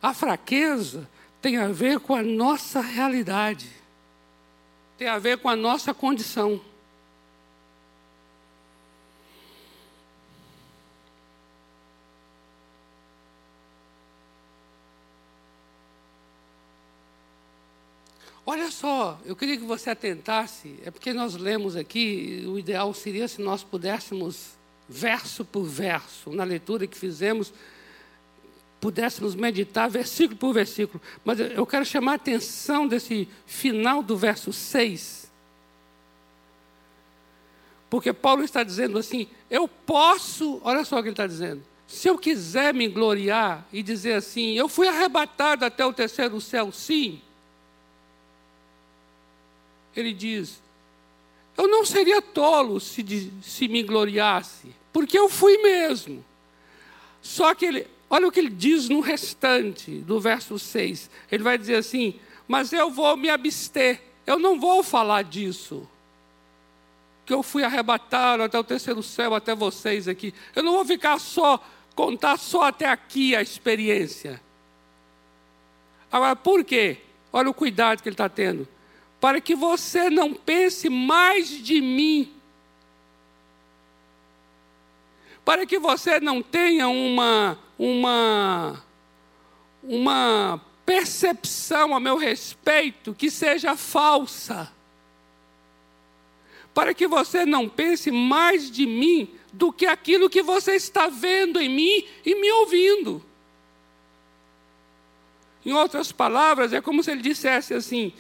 A 0.01 0.13
fraqueza 0.13 1.09
tem 1.41 1.57
a 1.57 1.69
ver 1.69 2.01
com 2.01 2.15
a 2.15 2.23
nossa 2.23 2.81
realidade. 2.81 3.71
tem 4.97 5.09
a 5.09 5.19
ver 5.19 5.39
com 5.39 5.49
a 5.49 5.57
nossa 5.57 5.93
condição. 5.93 6.61
Olha 18.47 18.71
só, 18.71 19.19
eu 19.25 19.35
queria 19.35 19.57
que 19.57 19.65
você 19.65 19.89
atentasse, 19.89 20.75
é 20.85 20.91
porque 20.91 21.15
nós 21.15 21.35
lemos 21.35 21.77
aqui, 21.77 22.45
o 22.47 22.59
ideal 22.59 22.93
seria 22.93 23.27
se 23.27 23.41
nós 23.41 23.65
pudéssemos, 23.65 24.51
verso 24.87 25.47
por 25.47 25.65
verso, 25.65 26.31
na 26.31 26.45
leitura 26.45 26.87
que 26.87 26.97
fizemos, 26.97 27.55
pudéssemos 28.79 29.35
meditar 29.35 29.89
versículo 29.89 30.39
por 30.39 30.53
versículo. 30.53 31.03
Mas 31.25 31.41
eu 31.41 31.65
quero 31.65 31.87
chamar 31.87 32.13
a 32.13 32.15
atenção 32.17 32.87
desse 32.87 33.27
final 33.47 34.03
do 34.03 34.15
verso 34.15 34.53
6. 34.53 35.33
Porque 37.89 38.13
Paulo 38.13 38.45
está 38.45 38.63
dizendo 38.63 38.99
assim: 38.99 39.27
eu 39.49 39.67
posso, 39.67 40.61
olha 40.63 40.85
só 40.85 40.99
o 40.99 41.03
que 41.03 41.09
ele 41.09 41.15
está 41.15 41.27
dizendo. 41.27 41.63
Se 41.87 42.09
eu 42.09 42.19
quiser 42.19 42.75
me 42.75 42.89
gloriar 42.89 43.67
e 43.73 43.83
dizer 43.83 44.15
assim, 44.15 44.53
eu 44.53 44.69
fui 44.69 44.87
arrebatado 44.87 45.65
até 45.65 45.85
o 45.87 45.93
terceiro 45.95 46.39
céu, 46.43 46.71
sim 46.71 47.23
ele 50.01 50.13
diz: 50.13 50.63
Eu 51.57 51.69
não 51.69 51.85
seria 51.85 52.21
tolo 52.21 52.81
se, 52.81 53.33
se 53.43 53.69
me 53.69 53.83
gloriasse, 53.83 54.75
porque 54.93 55.19
eu 55.19 55.29
fui 55.29 55.59
mesmo. 55.59 56.25
Só 57.23 57.55
que 57.55 57.65
ele, 57.65 57.87
olha 58.11 58.27
o 58.27 58.33
que 58.33 58.41
ele 58.41 58.51
diz 58.51 58.89
no 58.89 59.01
restante 59.01 59.91
do 60.01 60.21
verso 60.21 60.59
6. 60.59 61.11
Ele 61.31 61.43
vai 61.43 61.57
dizer 61.57 61.77
assim: 61.77 62.19
Mas 62.47 62.73
eu 62.73 62.91
vou 62.91 63.17
me 63.17 63.31
abster, 63.31 64.01
eu 64.27 64.39
não 64.39 64.59
vou 64.59 64.83
falar 64.83 65.23
disso. 65.23 65.89
Que 67.25 67.33
eu 67.33 67.43
fui 67.43 67.63
arrebatado 67.63 68.43
até 68.43 68.59
o 68.59 68.65
terceiro 68.65 69.03
céu, 69.03 69.35
até 69.35 69.55
vocês 69.55 70.07
aqui. 70.07 70.35
Eu 70.55 70.63
não 70.63 70.73
vou 70.73 70.85
ficar 70.85 71.19
só, 71.19 71.59
contar 71.95 72.37
só 72.37 72.65
até 72.65 72.87
aqui 72.87 73.35
a 73.35 73.41
experiência. 73.41 74.43
Agora, 76.13 76.37
por 76.37 76.63
quê? 76.63 76.99
Olha 77.33 77.49
o 77.49 77.55
cuidado 77.55 78.03
que 78.03 78.09
ele 78.09 78.15
está 78.15 78.29
tendo 78.29 78.69
para 79.25 79.41
que 79.41 79.55
você 79.55 80.11
não 80.11 80.35
pense 80.35 80.91
mais 80.91 81.49
de 81.49 81.81
mim, 81.81 82.31
para 85.43 85.65
que 85.65 85.79
você 85.79 86.21
não 86.21 86.43
tenha 86.43 86.89
uma 86.89 87.59
uma 87.79 88.85
uma 89.83 90.61
percepção 90.85 91.97
a 91.97 92.01
meu 92.01 92.19
respeito 92.19 93.15
que 93.15 93.31
seja 93.31 93.75
falsa. 93.75 94.71
Para 96.75 96.93
que 96.93 97.07
você 97.07 97.47
não 97.47 97.67
pense 97.67 98.11
mais 98.11 98.71
de 98.71 98.85
mim 98.85 99.35
do 99.55 99.73
que 99.73 99.87
aquilo 99.87 100.29
que 100.29 100.43
você 100.43 100.73
está 100.75 101.09
vendo 101.09 101.59
em 101.59 101.71
mim 101.71 102.07
e 102.27 102.35
me 102.35 102.53
ouvindo. 102.53 103.25
Em 105.65 105.73
outras 105.73 106.13
palavras, 106.13 106.75
é 106.75 106.83
como 106.83 107.03
se 107.03 107.11
ele 107.11 107.23
dissesse 107.23 107.73
assim: 107.73 108.13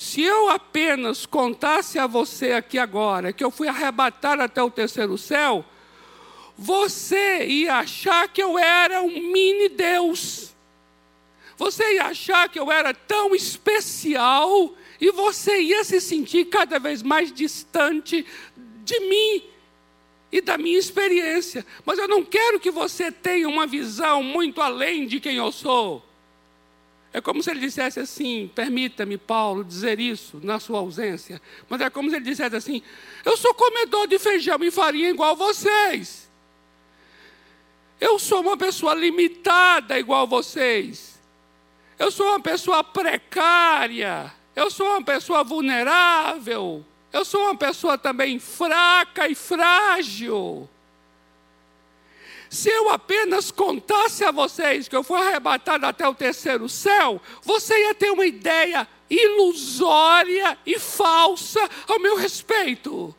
se 0.00 0.22
eu 0.22 0.48
apenas 0.48 1.26
contasse 1.26 1.98
a 1.98 2.06
você 2.06 2.52
aqui 2.52 2.78
agora 2.78 3.34
que 3.34 3.44
eu 3.44 3.50
fui 3.50 3.68
arrebatado 3.68 4.40
até 4.40 4.62
o 4.62 4.70
terceiro 4.70 5.18
céu, 5.18 5.62
você 6.56 7.44
ia 7.44 7.74
achar 7.74 8.26
que 8.26 8.42
eu 8.42 8.58
era 8.58 9.02
um 9.02 9.10
mini 9.30 9.68
Deus. 9.68 10.54
Você 11.58 11.96
ia 11.96 12.06
achar 12.06 12.48
que 12.48 12.58
eu 12.58 12.72
era 12.72 12.94
tão 12.94 13.34
especial 13.34 14.74
e 14.98 15.12
você 15.12 15.60
ia 15.60 15.84
se 15.84 16.00
sentir 16.00 16.46
cada 16.46 16.78
vez 16.78 17.02
mais 17.02 17.30
distante 17.30 18.24
de 18.82 19.00
mim 19.00 19.44
e 20.32 20.40
da 20.40 20.56
minha 20.56 20.78
experiência. 20.78 21.64
Mas 21.84 21.98
eu 21.98 22.08
não 22.08 22.24
quero 22.24 22.58
que 22.58 22.70
você 22.70 23.12
tenha 23.12 23.46
uma 23.46 23.66
visão 23.66 24.22
muito 24.22 24.62
além 24.62 25.06
de 25.06 25.20
quem 25.20 25.36
eu 25.36 25.52
sou. 25.52 26.09
É 27.12 27.20
como 27.20 27.42
se 27.42 27.50
ele 27.50 27.60
dissesse 27.60 27.98
assim: 27.98 28.50
permita-me, 28.54 29.18
Paulo, 29.18 29.64
dizer 29.64 29.98
isso 29.98 30.40
na 30.42 30.60
sua 30.60 30.78
ausência. 30.78 31.40
Mas 31.68 31.80
é 31.80 31.90
como 31.90 32.08
se 32.08 32.16
ele 32.16 32.24
dissesse 32.24 32.54
assim: 32.54 32.82
eu 33.24 33.36
sou 33.36 33.52
comedor 33.54 34.06
de 34.06 34.18
feijão 34.18 34.58
e 34.62 34.70
farinha 34.70 35.10
igual 35.10 35.34
vocês. 35.34 36.30
Eu 38.00 38.18
sou 38.18 38.40
uma 38.40 38.56
pessoa 38.56 38.94
limitada 38.94 39.98
igual 39.98 40.26
vocês. 40.26 41.20
Eu 41.98 42.10
sou 42.10 42.28
uma 42.28 42.40
pessoa 42.40 42.82
precária. 42.82 44.32
Eu 44.56 44.70
sou 44.70 44.86
uma 44.88 45.02
pessoa 45.02 45.44
vulnerável. 45.44 46.84
Eu 47.12 47.24
sou 47.24 47.42
uma 47.42 47.56
pessoa 47.56 47.98
também 47.98 48.38
fraca 48.38 49.28
e 49.28 49.34
frágil. 49.34 50.68
Se 52.50 52.68
eu 52.68 52.90
apenas 52.90 53.52
contasse 53.52 54.24
a 54.24 54.32
vocês 54.32 54.88
que 54.88 54.96
eu 54.96 55.04
fui 55.04 55.16
arrebatado 55.20 55.86
até 55.86 56.06
o 56.08 56.12
terceiro 56.12 56.68
céu, 56.68 57.22
você 57.44 57.78
ia 57.78 57.94
ter 57.94 58.10
uma 58.10 58.26
ideia 58.26 58.88
ilusória 59.08 60.58
e 60.66 60.76
falsa 60.76 61.60
ao 61.86 62.00
meu 62.00 62.16
respeito. 62.16 63.14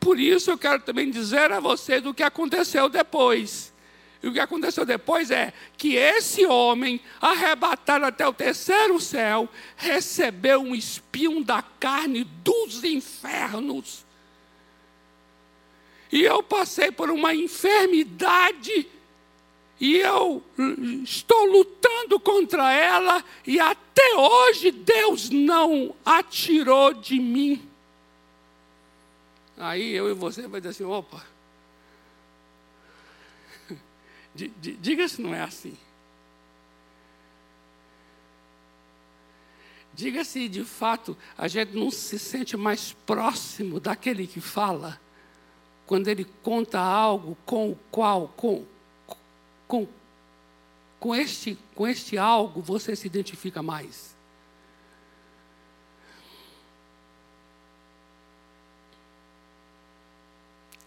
Por 0.00 0.18
isso 0.18 0.50
eu 0.50 0.58
quero 0.58 0.82
também 0.82 1.12
dizer 1.12 1.52
a 1.52 1.60
vocês 1.60 2.04
o 2.04 2.12
que 2.12 2.24
aconteceu 2.24 2.88
depois. 2.88 3.72
E 4.20 4.26
o 4.26 4.32
que 4.32 4.40
aconteceu 4.40 4.84
depois 4.84 5.30
é 5.30 5.52
que 5.76 5.94
esse 5.94 6.44
homem, 6.44 7.00
arrebatado 7.20 8.04
até 8.04 8.26
o 8.26 8.32
terceiro 8.32 9.00
céu, 9.00 9.48
recebeu 9.76 10.60
um 10.60 10.74
espinho 10.74 11.44
da 11.44 11.62
carne 11.62 12.24
dos 12.42 12.82
infernos 12.82 14.03
e 16.14 16.22
eu 16.22 16.44
passei 16.44 16.92
por 16.92 17.10
uma 17.10 17.34
enfermidade 17.34 18.88
e 19.80 19.96
eu 19.96 20.40
estou 21.02 21.44
lutando 21.46 22.20
contra 22.20 22.72
ela 22.72 23.24
e 23.44 23.58
até 23.58 24.14
hoje 24.14 24.70
Deus 24.70 25.28
não 25.28 25.92
atirou 26.04 26.94
de 26.94 27.18
mim. 27.18 27.68
Aí 29.58 29.90
eu 29.90 30.08
e 30.08 30.14
você 30.14 30.46
vai 30.46 30.60
dizer 30.60 30.70
assim, 30.70 30.84
opa. 30.84 31.26
Diga 34.36 35.08
se 35.08 35.20
não 35.20 35.34
é 35.34 35.40
assim. 35.40 35.76
Diga 39.92 40.22
se 40.22 40.48
de 40.48 40.62
fato 40.62 41.16
a 41.36 41.48
gente 41.48 41.74
não 41.74 41.90
se 41.90 42.20
sente 42.20 42.56
mais 42.56 42.92
próximo 43.04 43.80
daquele 43.80 44.28
que 44.28 44.40
fala 44.40 45.02
quando 45.86 46.08
ele 46.08 46.24
conta 46.42 46.78
algo 46.78 47.36
com 47.44 47.70
o 47.70 47.78
qual, 47.90 48.28
com, 48.36 48.64
com, 49.68 49.86
com, 50.98 51.14
este, 51.14 51.58
com 51.74 51.86
este 51.86 52.16
algo, 52.16 52.62
você 52.62 52.96
se 52.96 53.06
identifica 53.06 53.62
mais. 53.62 54.14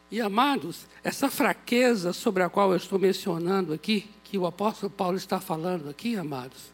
E 0.09 0.21
amados, 0.21 0.87
essa 1.03 1.29
fraqueza 1.29 2.13
sobre 2.13 2.41
a 2.41 2.49
qual 2.49 2.71
eu 2.71 2.77
estou 2.77 2.97
mencionando 2.97 3.73
aqui, 3.73 4.09
que 4.23 4.37
o 4.37 4.45
apóstolo 4.45 4.89
Paulo 4.89 5.17
está 5.17 5.39
falando 5.39 5.89
aqui, 5.89 6.15
amados, 6.15 6.71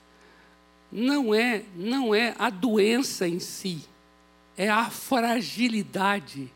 não 0.91 1.33
é, 1.33 1.65
não 1.75 2.13
é 2.13 2.35
a 2.37 2.51
doença 2.51 3.27
em 3.27 3.39
si, 3.39 3.83
é 4.55 4.69
a 4.69 4.89
fragilidade 4.91 6.51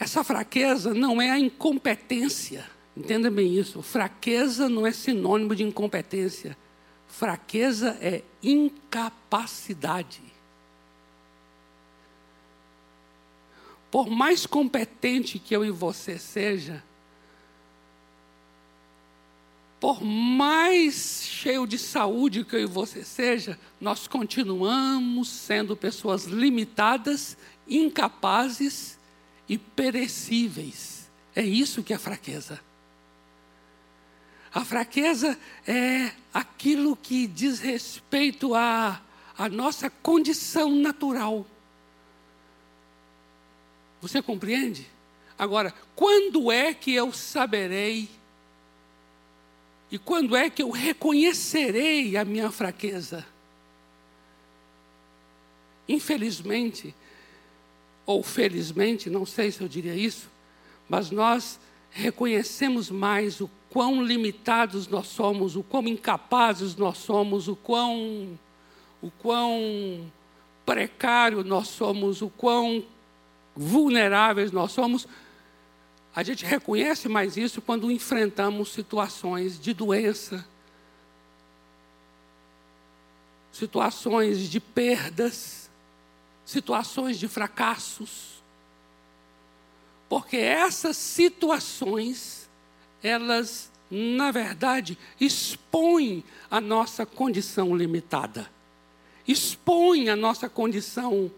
essa 0.00 0.24
fraqueza 0.24 0.94
não 0.94 1.20
é 1.20 1.30
a 1.30 1.38
incompetência. 1.38 2.64
Entenda 2.96 3.30
bem 3.30 3.54
isso. 3.54 3.82
Fraqueza 3.82 4.66
não 4.66 4.86
é 4.86 4.92
sinônimo 4.92 5.54
de 5.54 5.62
incompetência. 5.62 6.56
Fraqueza 7.06 7.98
é 8.00 8.22
incapacidade. 8.42 10.22
Por 13.90 14.08
mais 14.08 14.46
competente 14.46 15.38
que 15.38 15.54
eu 15.54 15.62
e 15.66 15.70
você 15.70 16.18
seja, 16.18 16.82
por 19.78 20.02
mais 20.02 21.22
cheio 21.24 21.66
de 21.66 21.76
saúde 21.76 22.44
que 22.44 22.56
eu 22.56 22.60
e 22.60 22.66
você 22.66 23.04
seja, 23.04 23.58
nós 23.78 24.08
continuamos 24.08 25.28
sendo 25.28 25.76
pessoas 25.76 26.24
limitadas, 26.24 27.36
incapazes 27.68 28.98
e 29.50 29.58
perecíveis. 29.58 31.10
É 31.34 31.42
isso 31.42 31.82
que 31.82 31.92
é 31.92 31.98
fraqueza. 31.98 32.60
A 34.54 34.64
fraqueza 34.64 35.36
é 35.66 36.12
aquilo 36.32 36.96
que 36.96 37.26
diz 37.26 37.58
respeito 37.58 38.54
à, 38.54 39.02
nossa 39.50 39.90
condição 39.90 40.70
natural. 40.70 41.44
Você 44.00 44.22
compreende? 44.22 44.88
Agora, 45.36 45.74
quando 45.96 46.52
é 46.52 46.72
que 46.72 46.94
eu 46.94 47.12
saberei 47.12 48.08
e 49.90 49.98
quando 49.98 50.36
é 50.36 50.48
que 50.48 50.62
eu 50.62 50.70
reconhecerei 50.70 52.16
a 52.16 52.24
minha 52.24 52.52
fraqueza? 52.52 53.26
infelizmente, 55.90 56.94
ou 58.06 58.22
felizmente, 58.22 59.08
não 59.08 59.24
sei 59.24 59.50
se 59.50 59.60
eu 59.60 59.68
diria 59.68 59.94
isso, 59.94 60.30
mas 60.88 61.10
nós 61.10 61.60
reconhecemos 61.90 62.90
mais 62.90 63.40
o 63.40 63.50
quão 63.68 64.02
limitados 64.02 64.88
nós 64.88 65.06
somos, 65.06 65.56
o 65.56 65.62
quão 65.62 65.86
incapazes 65.86 66.74
nós 66.76 66.98
somos, 66.98 67.46
o 67.48 67.54
quão, 67.54 68.38
o 69.00 69.10
quão 69.10 70.10
precário 70.66 71.44
nós 71.44 71.68
somos, 71.68 72.20
o 72.20 72.28
quão 72.28 72.84
vulneráveis 73.54 74.50
nós 74.50 74.72
somos. 74.72 75.06
A 76.14 76.22
gente 76.24 76.44
reconhece 76.44 77.08
mais 77.08 77.36
isso 77.36 77.62
quando 77.62 77.90
enfrentamos 77.90 78.72
situações 78.72 79.60
de 79.60 79.72
doença, 79.72 80.44
situações 83.52 84.50
de 84.50 84.58
perdas, 84.58 85.69
situações 86.50 87.18
de 87.18 87.28
fracassos. 87.28 88.42
Porque 90.08 90.36
essas 90.36 90.96
situações, 90.96 92.50
elas, 93.02 93.70
na 93.90 94.32
verdade, 94.32 94.98
expõem 95.20 96.24
a 96.50 96.60
nossa 96.60 97.06
condição 97.06 97.76
limitada, 97.76 98.50
expõem 99.26 100.10
a 100.10 100.16
nossa 100.16 100.48
condição 100.48 101.30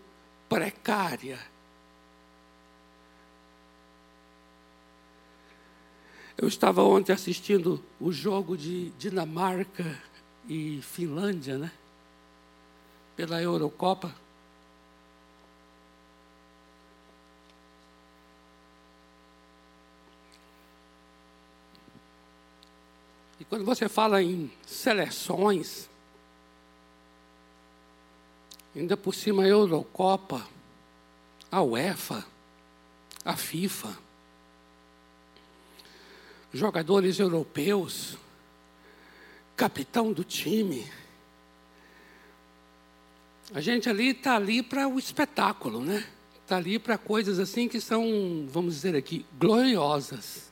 precária. 0.48 1.38
Eu 6.38 6.48
estava 6.48 6.82
ontem 6.82 7.12
assistindo 7.12 7.84
o 8.00 8.10
jogo 8.10 8.56
de 8.56 8.88
Dinamarca 8.92 10.00
e 10.48 10.80
Finlândia, 10.80 11.58
né? 11.58 11.70
pela 13.14 13.40
Eurocopa. 13.40 14.21
Quando 23.52 23.66
você 23.66 23.86
fala 23.86 24.22
em 24.22 24.50
seleções, 24.66 25.86
ainda 28.74 28.96
por 28.96 29.14
cima 29.14 29.42
a 29.42 29.46
Eurocopa, 29.46 30.48
a 31.50 31.60
UEFA, 31.60 32.24
a 33.22 33.36
FIFA, 33.36 33.94
jogadores 36.50 37.18
europeus, 37.18 38.16
capitão 39.54 40.14
do 40.14 40.24
time, 40.24 40.90
a 43.52 43.60
gente 43.60 43.86
ali 43.86 44.12
está 44.12 44.36
ali 44.36 44.62
para 44.62 44.88
o 44.88 44.98
espetáculo, 44.98 45.84
né? 45.84 46.08
Está 46.42 46.56
ali 46.56 46.78
para 46.78 46.96
coisas 46.96 47.38
assim 47.38 47.68
que 47.68 47.82
são, 47.82 48.48
vamos 48.48 48.76
dizer 48.76 48.96
aqui, 48.96 49.26
gloriosas. 49.38 50.51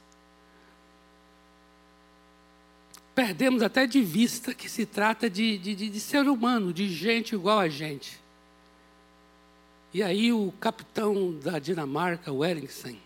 Perdemos 3.21 3.63
até 3.63 3.87
de 3.87 4.01
vista 4.01 4.55
que 4.55 4.67
se 4.67 4.87
trata 4.87 5.29
de, 5.29 5.59
de, 5.59 5.75
de 5.75 6.01
ser 6.01 6.27
humano, 6.27 6.73
de 6.73 6.89
gente 6.89 7.35
igual 7.35 7.59
a 7.59 7.69
gente. 7.69 8.19
E 9.93 10.03
aí 10.03 10.33
o 10.33 10.51
capitão 10.53 11.39
da 11.39 11.59
Dinamarca, 11.59 12.33
Wellington, 12.33 12.97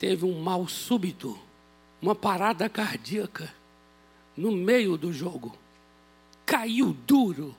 teve 0.00 0.24
um 0.24 0.40
mal 0.40 0.66
súbito, 0.66 1.38
uma 2.02 2.12
parada 2.12 2.68
cardíaca 2.68 3.54
no 4.36 4.50
meio 4.50 4.96
do 4.96 5.12
jogo 5.12 5.56
caiu 6.44 6.92
duro. 7.06 7.54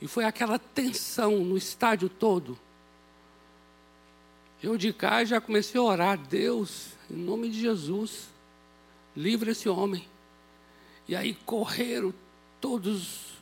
E 0.00 0.08
foi 0.08 0.24
aquela 0.24 0.58
tensão 0.58 1.44
no 1.44 1.56
estádio 1.56 2.08
todo. 2.08 2.58
Eu 4.60 4.76
de 4.76 4.92
cá 4.92 5.24
já 5.24 5.40
comecei 5.40 5.80
a 5.80 5.84
orar, 5.84 6.18
Deus, 6.18 6.94
em 7.08 7.14
nome 7.14 7.50
de 7.50 7.60
Jesus, 7.60 8.32
livre 9.16 9.50
esse 9.50 9.68
homem. 9.68 10.06
E 11.08 11.16
aí 11.16 11.34
correram 11.44 12.14
todos 12.60 13.32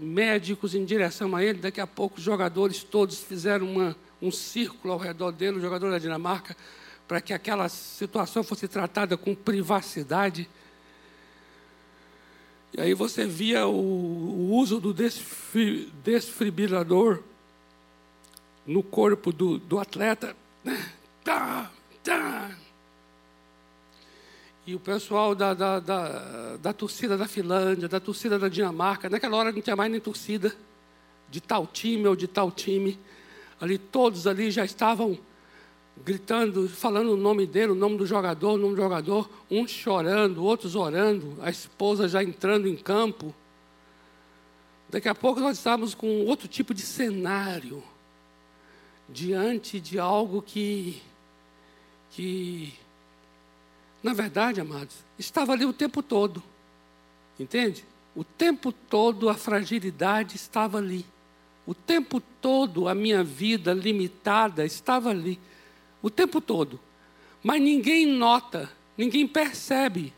médicos 0.00 0.74
em 0.74 0.84
direção 0.84 1.34
a 1.34 1.44
ele. 1.44 1.58
Daqui 1.58 1.80
a 1.80 1.86
pouco 1.86 2.18
os 2.18 2.22
jogadores 2.22 2.82
todos 2.82 3.18
fizeram 3.18 3.70
uma, 3.70 3.96
um 4.22 4.30
círculo 4.30 4.92
ao 4.92 4.98
redor 4.98 5.32
dele, 5.32 5.58
o 5.58 5.60
jogador 5.60 5.90
da 5.90 5.98
Dinamarca, 5.98 6.56
para 7.08 7.20
que 7.20 7.32
aquela 7.32 7.68
situação 7.68 8.44
fosse 8.44 8.68
tratada 8.68 9.16
com 9.16 9.34
privacidade. 9.34 10.48
E 12.72 12.80
aí 12.80 12.94
você 12.94 13.26
via 13.26 13.66
o, 13.66 13.72
o 13.72 14.54
uso 14.54 14.80
do 14.80 14.94
desfibrilador 14.94 17.24
no 18.64 18.80
corpo 18.82 19.32
do, 19.32 19.58
do 19.58 19.80
atleta. 19.80 20.36
Né? 20.62 20.92
Tá, 21.24 21.72
tá. 22.04 22.56
E 24.70 24.74
o 24.76 24.78
pessoal 24.78 25.34
da, 25.34 25.52
da, 25.52 25.80
da, 25.80 26.56
da 26.58 26.72
torcida 26.72 27.18
da 27.18 27.26
Finlândia, 27.26 27.88
da 27.88 27.98
torcida 27.98 28.38
da 28.38 28.48
Dinamarca, 28.48 29.10
naquela 29.10 29.36
hora 29.36 29.50
não 29.50 29.60
tinha 29.60 29.74
mais 29.74 29.90
nem 29.90 30.00
torcida 30.00 30.54
de 31.28 31.40
tal 31.40 31.66
time 31.66 32.06
ou 32.06 32.14
de 32.14 32.28
tal 32.28 32.52
time. 32.52 32.96
Ali 33.60 33.78
todos 33.78 34.28
ali 34.28 34.48
já 34.48 34.64
estavam 34.64 35.18
gritando, 36.04 36.68
falando 36.68 37.14
o 37.14 37.16
nome 37.16 37.48
dele, 37.48 37.72
o 37.72 37.74
nome 37.74 37.96
do 37.96 38.06
jogador, 38.06 38.52
o 38.52 38.56
nome 38.56 38.76
do 38.76 38.80
jogador, 38.80 39.28
uns 39.50 39.72
chorando, 39.72 40.44
outros 40.44 40.76
orando, 40.76 41.36
a 41.40 41.50
esposa 41.50 42.06
já 42.06 42.22
entrando 42.22 42.68
em 42.68 42.76
campo. 42.76 43.34
Daqui 44.88 45.08
a 45.08 45.16
pouco 45.16 45.40
nós 45.40 45.58
estávamos 45.58 45.96
com 45.96 46.26
outro 46.26 46.46
tipo 46.46 46.72
de 46.72 46.82
cenário, 46.82 47.82
diante 49.08 49.80
de 49.80 49.98
algo 49.98 50.40
que, 50.40 51.02
que, 52.10 52.72
na 54.02 54.12
verdade, 54.12 54.60
amados, 54.60 54.96
estava 55.18 55.52
ali 55.52 55.64
o 55.64 55.72
tempo 55.72 56.02
todo, 56.02 56.42
entende? 57.38 57.84
O 58.14 58.24
tempo 58.24 58.72
todo 58.72 59.28
a 59.28 59.34
fragilidade 59.34 60.36
estava 60.36 60.78
ali. 60.78 61.06
O 61.66 61.74
tempo 61.74 62.20
todo 62.40 62.88
a 62.88 62.94
minha 62.94 63.22
vida 63.22 63.72
limitada 63.72 64.64
estava 64.64 65.10
ali 65.10 65.38
o 66.02 66.10
tempo 66.10 66.40
todo. 66.40 66.80
Mas 67.42 67.60
ninguém 67.60 68.06
nota, 68.06 68.70
ninguém 68.96 69.26
percebe. 69.26 70.12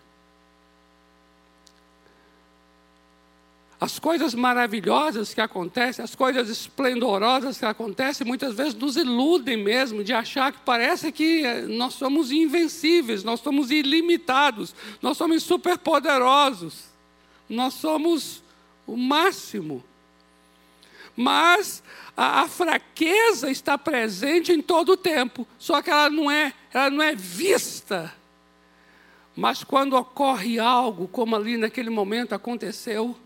As 3.82 3.98
coisas 3.98 4.32
maravilhosas 4.32 5.34
que 5.34 5.40
acontecem, 5.40 6.04
as 6.04 6.14
coisas 6.14 6.48
esplendorosas 6.48 7.58
que 7.58 7.64
acontecem, 7.64 8.24
muitas 8.24 8.54
vezes 8.54 8.74
nos 8.74 8.96
iludem 8.96 9.56
mesmo 9.56 10.04
de 10.04 10.12
achar 10.12 10.52
que 10.52 10.60
parece 10.60 11.10
que 11.10 11.44
eh, 11.44 11.62
nós 11.62 11.94
somos 11.94 12.30
invencíveis, 12.30 13.24
nós 13.24 13.40
somos 13.40 13.72
ilimitados, 13.72 14.72
nós 15.02 15.16
somos 15.16 15.42
superpoderosos, 15.42 16.84
nós 17.48 17.74
somos 17.74 18.40
o 18.86 18.96
máximo. 18.96 19.82
Mas 21.16 21.82
a, 22.16 22.42
a, 22.42 22.48
fraqueza 22.48 23.50
está 23.50 23.76
presente 23.76 24.52
em 24.52 24.62
todo 24.62 24.92
o 24.92 24.96
tempo, 24.96 25.44
só 25.58 25.82
que 25.82 25.90
ela 25.90 26.08
não 26.08 26.30
é, 26.30 26.54
ela 26.72 26.88
não 26.88 27.02
é 27.02 27.16
vista. 27.16 28.14
Mas 29.34 29.64
quando 29.64 29.96
ocorre 29.96 30.60
algo, 30.60 31.08
como 31.08 31.34
ali 31.34 31.56
naquele 31.56 31.90
momento 31.90 32.32
aconteceu, 32.32 33.16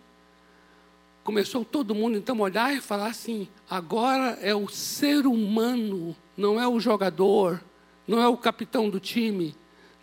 começou 1.27 1.65
todo 1.65 1.93
mundo 1.93 2.17
então 2.17 2.39
olhar 2.39 2.73
e 2.73 2.81
falar 2.81 3.09
assim: 3.09 3.49
agora 3.69 4.39
é 4.41 4.55
o 4.55 4.69
ser 4.69 5.27
humano, 5.27 6.15
não 6.37 6.61
é 6.61 6.69
o 6.69 6.79
jogador, 6.79 7.61
não 8.07 8.23
é 8.23 8.29
o 8.29 8.37
capitão 8.37 8.89
do 8.89 9.01
time, 9.01 9.53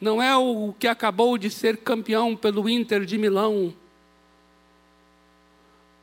não 0.01 0.21
é 0.21 0.35
o 0.35 0.73
que 0.77 0.85
acabou 0.85 1.37
de 1.37 1.49
ser 1.49 1.77
campeão 1.77 2.35
pelo 2.35 2.67
Inter 2.67 3.05
de 3.05 3.17
Milão. 3.17 3.73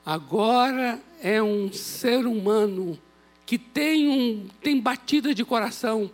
Agora 0.06 0.98
é 1.22 1.42
um 1.42 1.70
ser 1.70 2.26
humano 2.26 2.98
que 3.44 3.58
tem, 3.58 4.08
um, 4.08 4.48
tem 4.62 4.80
batida 4.80 5.34
de 5.34 5.44
coração, 5.44 6.10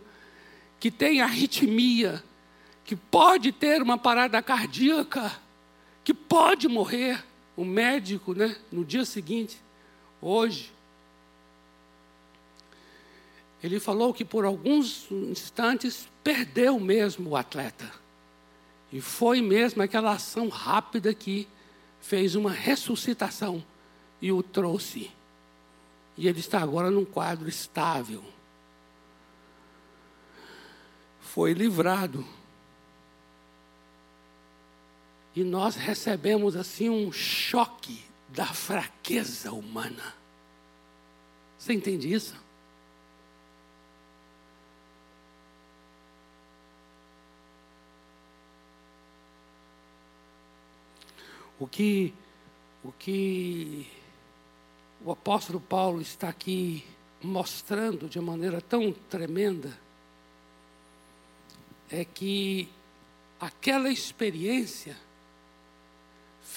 que 0.81 0.91
tem 0.91 1.21
arritmia, 1.21 2.21
que 2.83 2.95
pode 2.95 3.53
ter 3.53 3.81
uma 3.81 3.97
parada 3.97 4.41
cardíaca, 4.41 5.31
que 6.03 6.13
pode 6.13 6.67
morrer. 6.67 7.23
O 7.57 7.65
médico, 7.65 8.33
né, 8.33 8.55
no 8.71 8.85
dia 8.85 9.03
seguinte, 9.03 9.59
hoje, 10.21 10.71
ele 13.63 13.79
falou 13.79 14.13
que 14.13 14.23
por 14.23 14.45
alguns 14.45 15.09
instantes 15.11 16.07
perdeu 16.23 16.79
mesmo 16.79 17.31
o 17.31 17.35
atleta. 17.35 17.91
E 18.93 19.01
foi 19.01 19.41
mesmo 19.41 19.81
aquela 19.81 20.13
ação 20.13 20.47
rápida 20.47 21.13
que 21.13 21.47
fez 21.99 22.35
uma 22.35 22.51
ressuscitação 22.51 23.63
e 24.21 24.31
o 24.31 24.43
trouxe. 24.43 25.11
E 26.15 26.27
ele 26.27 26.39
está 26.39 26.61
agora 26.61 26.91
num 26.91 27.03
quadro 27.03 27.49
estável. 27.49 28.23
Foi 31.19 31.53
livrado. 31.53 32.25
E 35.37 35.43
nós 35.43 35.75
recebemos 35.75 36.55
assim 36.55 36.89
um 36.89 37.11
choque 37.11 38.03
da 38.29 38.47
fraqueza 38.47 39.51
humana. 39.51 40.15
Você 41.59 41.73
entende 41.73 42.11
isso? 42.11 42.35
O 51.59 51.67
que, 51.67 52.11
o 52.83 52.91
que 52.91 53.87
o 55.05 55.11
apóstolo 55.11 55.61
Paulo 55.61 56.01
está 56.01 56.29
aqui 56.29 56.83
mostrando 57.21 58.09
de 58.09 58.19
maneira 58.19 58.59
tão 58.59 58.91
tremenda 58.91 59.79
é 61.91 62.03
que 62.03 62.67
aquela 63.39 63.91
experiência 63.91 65.05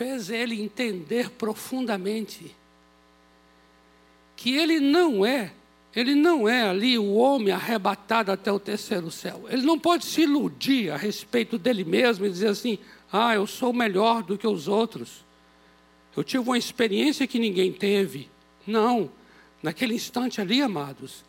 fez 0.00 0.30
ele 0.30 0.58
entender 0.62 1.28
profundamente 1.28 2.56
que 4.34 4.56
ele 4.56 4.80
não 4.80 5.26
é, 5.26 5.52
ele 5.94 6.14
não 6.14 6.48
é 6.48 6.62
ali 6.62 6.98
o 6.98 7.16
homem 7.16 7.52
arrebatado 7.52 8.32
até 8.32 8.50
o 8.50 8.58
terceiro 8.58 9.10
céu. 9.10 9.44
Ele 9.50 9.60
não 9.60 9.78
pode 9.78 10.06
se 10.06 10.22
iludir 10.22 10.90
a 10.90 10.96
respeito 10.96 11.58
dele 11.58 11.84
mesmo 11.84 12.24
e 12.24 12.30
dizer 12.30 12.48
assim: 12.48 12.78
ah, 13.12 13.34
eu 13.34 13.46
sou 13.46 13.74
melhor 13.74 14.22
do 14.22 14.38
que 14.38 14.46
os 14.46 14.68
outros. 14.68 15.22
Eu 16.16 16.24
tive 16.24 16.44
uma 16.44 16.56
experiência 16.56 17.26
que 17.26 17.38
ninguém 17.38 17.70
teve. 17.70 18.30
Não. 18.66 19.10
Naquele 19.62 19.92
instante 19.92 20.40
ali, 20.40 20.62
amados, 20.62 21.22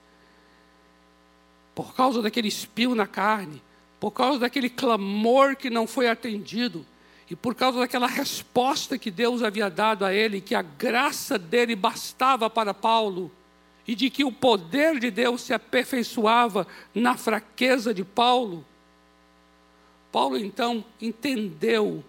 por 1.75 1.93
causa 1.93 2.21
daquele 2.21 2.47
espio 2.47 2.95
na 2.95 3.05
carne, 3.05 3.61
por 3.99 4.11
causa 4.11 4.39
daquele 4.39 4.69
clamor 4.69 5.57
que 5.57 5.69
não 5.69 5.85
foi 5.85 6.07
atendido, 6.07 6.85
e 7.31 7.35
por 7.37 7.55
causa 7.55 7.79
daquela 7.79 8.07
resposta 8.07 8.97
que 8.97 9.09
Deus 9.09 9.41
havia 9.41 9.69
dado 9.69 10.03
a 10.03 10.13
ele, 10.13 10.41
que 10.41 10.53
a 10.53 10.61
graça 10.61 11.39
dele 11.39 11.77
bastava 11.77 12.49
para 12.49 12.73
Paulo, 12.73 13.31
e 13.87 13.95
de 13.95 14.09
que 14.09 14.25
o 14.25 14.33
poder 14.33 14.99
de 14.99 15.09
Deus 15.09 15.39
se 15.39 15.53
aperfeiçoava 15.53 16.67
na 16.93 17.15
fraqueza 17.15 17.93
de 17.93 18.03
Paulo, 18.03 18.65
Paulo 20.11 20.37
então 20.37 20.83
entendeu 20.99 22.03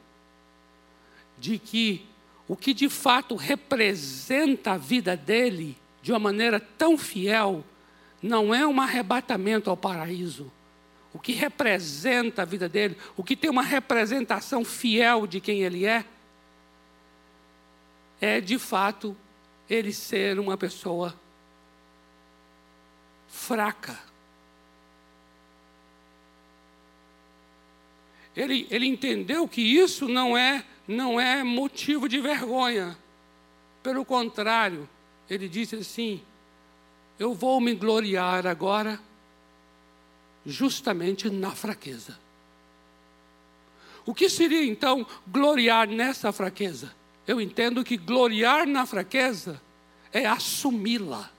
de 1.38 1.56
que 1.56 2.04
o 2.48 2.56
que 2.56 2.74
de 2.74 2.88
fato 2.88 3.36
representa 3.36 4.72
a 4.72 4.76
vida 4.76 5.16
dele 5.16 5.78
de 6.02 6.10
uma 6.10 6.18
maneira 6.18 6.58
tão 6.58 6.98
fiel 6.98 7.64
não 8.20 8.52
é 8.52 8.66
um 8.66 8.80
arrebatamento 8.80 9.70
ao 9.70 9.76
paraíso. 9.76 10.50
O 11.14 11.18
que 11.18 11.32
representa 11.32 12.42
a 12.42 12.44
vida 12.44 12.68
dele, 12.68 12.96
o 13.16 13.22
que 13.22 13.36
tem 13.36 13.50
uma 13.50 13.62
representação 13.62 14.64
fiel 14.64 15.26
de 15.26 15.40
quem 15.40 15.62
ele 15.62 15.84
é, 15.84 16.04
é 18.20 18.40
de 18.40 18.58
fato 18.58 19.16
ele 19.68 19.92
ser 19.92 20.38
uma 20.38 20.56
pessoa 20.56 21.14
fraca. 23.28 23.98
Ele, 28.34 28.66
ele 28.70 28.86
entendeu 28.86 29.46
que 29.46 29.60
isso 29.60 30.08
não 30.08 30.36
é, 30.36 30.64
não 30.88 31.20
é 31.20 31.42
motivo 31.42 32.08
de 32.08 32.20
vergonha. 32.20 32.96
Pelo 33.82 34.04
contrário, 34.04 34.88
ele 35.28 35.48
disse 35.48 35.76
assim: 35.76 36.22
Eu 37.18 37.34
vou 37.34 37.60
me 37.60 37.74
gloriar 37.74 38.46
agora, 38.46 38.98
justamente 40.44 41.30
na 41.30 41.52
fraqueza. 41.52 42.18
O 44.04 44.12
que 44.12 44.28
seria 44.28 44.64
então 44.64 45.06
gloriar 45.26 45.86
nessa 45.86 46.32
fraqueza? 46.32 46.92
Eu 47.26 47.40
entendo 47.40 47.84
que 47.84 47.96
gloriar 47.96 48.66
na 48.66 48.84
fraqueza 48.84 49.60
é 50.12 50.26
assumi-la. 50.26 51.30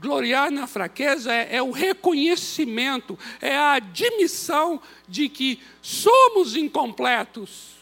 Gloriar 0.00 0.50
na 0.50 0.66
fraqueza 0.66 1.32
é, 1.32 1.56
é, 1.56 1.62
o 1.62 1.70
reconhecimento, 1.70 3.18
é 3.40 3.56
a 3.56 3.72
admissão 3.72 4.80
de 5.08 5.28
que 5.28 5.60
somos 5.82 6.54
incompletos. 6.56 7.76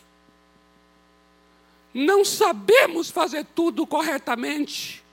Não 1.92 2.24
sabemos 2.24 3.10
fazer 3.10 3.44
tudo 3.54 3.86
corretamente. 3.86 5.03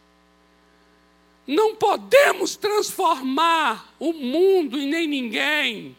Não 1.51 1.75
podemos 1.75 2.55
transformar 2.55 3.93
o 3.99 4.13
mundo 4.13 4.79
e 4.79 4.85
nem 4.85 5.07
ninguém. 5.07 5.97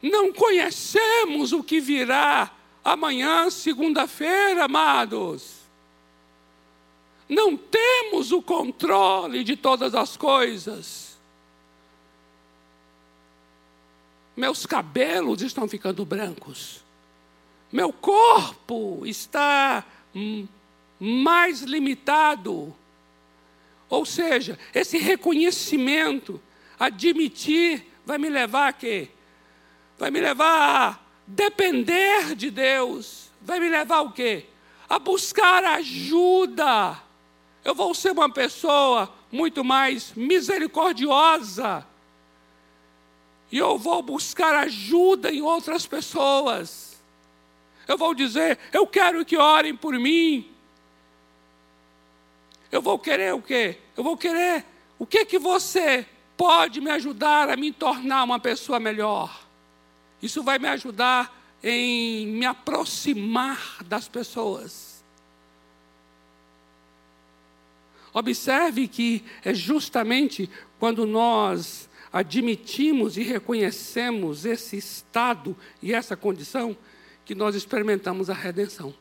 Não 0.00 0.32
conhecemos 0.32 1.52
o 1.52 1.62
que 1.62 1.80
virá 1.80 2.50
amanhã, 2.84 3.50
segunda-feira, 3.50 4.64
amados 4.64 5.60
não 7.30 7.56
temos 7.56 8.32
o 8.32 8.42
controle 8.42 9.44
de 9.44 9.56
todas 9.56 9.94
as 9.94 10.16
coisas. 10.16 11.16
Meus 14.36 14.66
cabelos 14.66 15.40
estão 15.40 15.68
ficando 15.68 16.04
brancos. 16.04 16.82
Meu 17.70 17.92
corpo 17.92 19.02
está 19.06 19.86
mais 20.98 21.60
limitado. 21.60 22.74
Ou 23.90 24.06
seja, 24.06 24.58
esse 24.74 24.96
reconhecimento, 24.96 26.40
admitir, 26.78 27.84
vai 28.06 28.16
me 28.16 28.30
levar 28.30 28.68
a 28.68 28.72
quê? 28.72 29.10
Vai 29.98 30.10
me 30.10 30.20
levar 30.20 30.48
a 30.48 30.98
depender 31.26 32.34
de 32.34 32.50
Deus. 32.50 33.28
Vai 33.42 33.60
me 33.60 33.68
levar 33.68 34.00
o 34.00 34.12
quê? 34.12 34.46
A 34.88 34.98
buscar 34.98 35.64
ajuda 35.64 36.96
eu 37.64 37.74
vou 37.74 37.94
ser 37.94 38.12
uma 38.12 38.30
pessoa 38.30 39.12
muito 39.30 39.62
mais 39.62 40.12
misericordiosa. 40.14 41.86
E 43.52 43.58
eu 43.58 43.76
vou 43.76 44.02
buscar 44.02 44.54
ajuda 44.54 45.32
em 45.32 45.42
outras 45.42 45.86
pessoas. 45.86 47.00
Eu 47.86 47.98
vou 47.98 48.14
dizer, 48.14 48.58
eu 48.72 48.86
quero 48.86 49.24
que 49.24 49.36
orem 49.36 49.74
por 49.74 49.92
mim. 49.94 50.50
Eu 52.70 52.80
vou 52.80 52.98
querer 52.98 53.34
o 53.34 53.42
quê? 53.42 53.78
Eu 53.96 54.04
vou 54.04 54.16
querer 54.16 54.64
o 54.98 55.06
que 55.06 55.24
que 55.24 55.38
você 55.38 56.06
pode 56.36 56.80
me 56.80 56.90
ajudar 56.90 57.50
a 57.50 57.56
me 57.56 57.72
tornar 57.72 58.24
uma 58.24 58.38
pessoa 58.38 58.78
melhor. 58.78 59.46
Isso 60.22 60.42
vai 60.42 60.58
me 60.58 60.68
ajudar 60.68 61.38
em 61.62 62.26
me 62.26 62.46
aproximar 62.46 63.78
das 63.84 64.08
pessoas. 64.08 65.04
Observe 68.12 68.88
que 68.88 69.24
é 69.44 69.54
justamente 69.54 70.50
quando 70.78 71.06
nós 71.06 71.88
admitimos 72.12 73.16
e 73.16 73.22
reconhecemos 73.22 74.44
esse 74.44 74.76
estado 74.76 75.56
e 75.82 75.94
essa 75.94 76.16
condição 76.16 76.76
que 77.24 77.34
nós 77.34 77.54
experimentamos 77.54 78.28
a 78.28 78.34
redenção. 78.34 78.92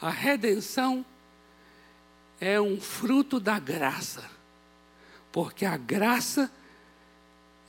A 0.00 0.10
redenção 0.10 1.04
é 2.40 2.60
um 2.60 2.80
fruto 2.80 3.40
da 3.40 3.58
graça, 3.58 4.28
porque 5.32 5.64
a 5.64 5.76
graça 5.76 6.50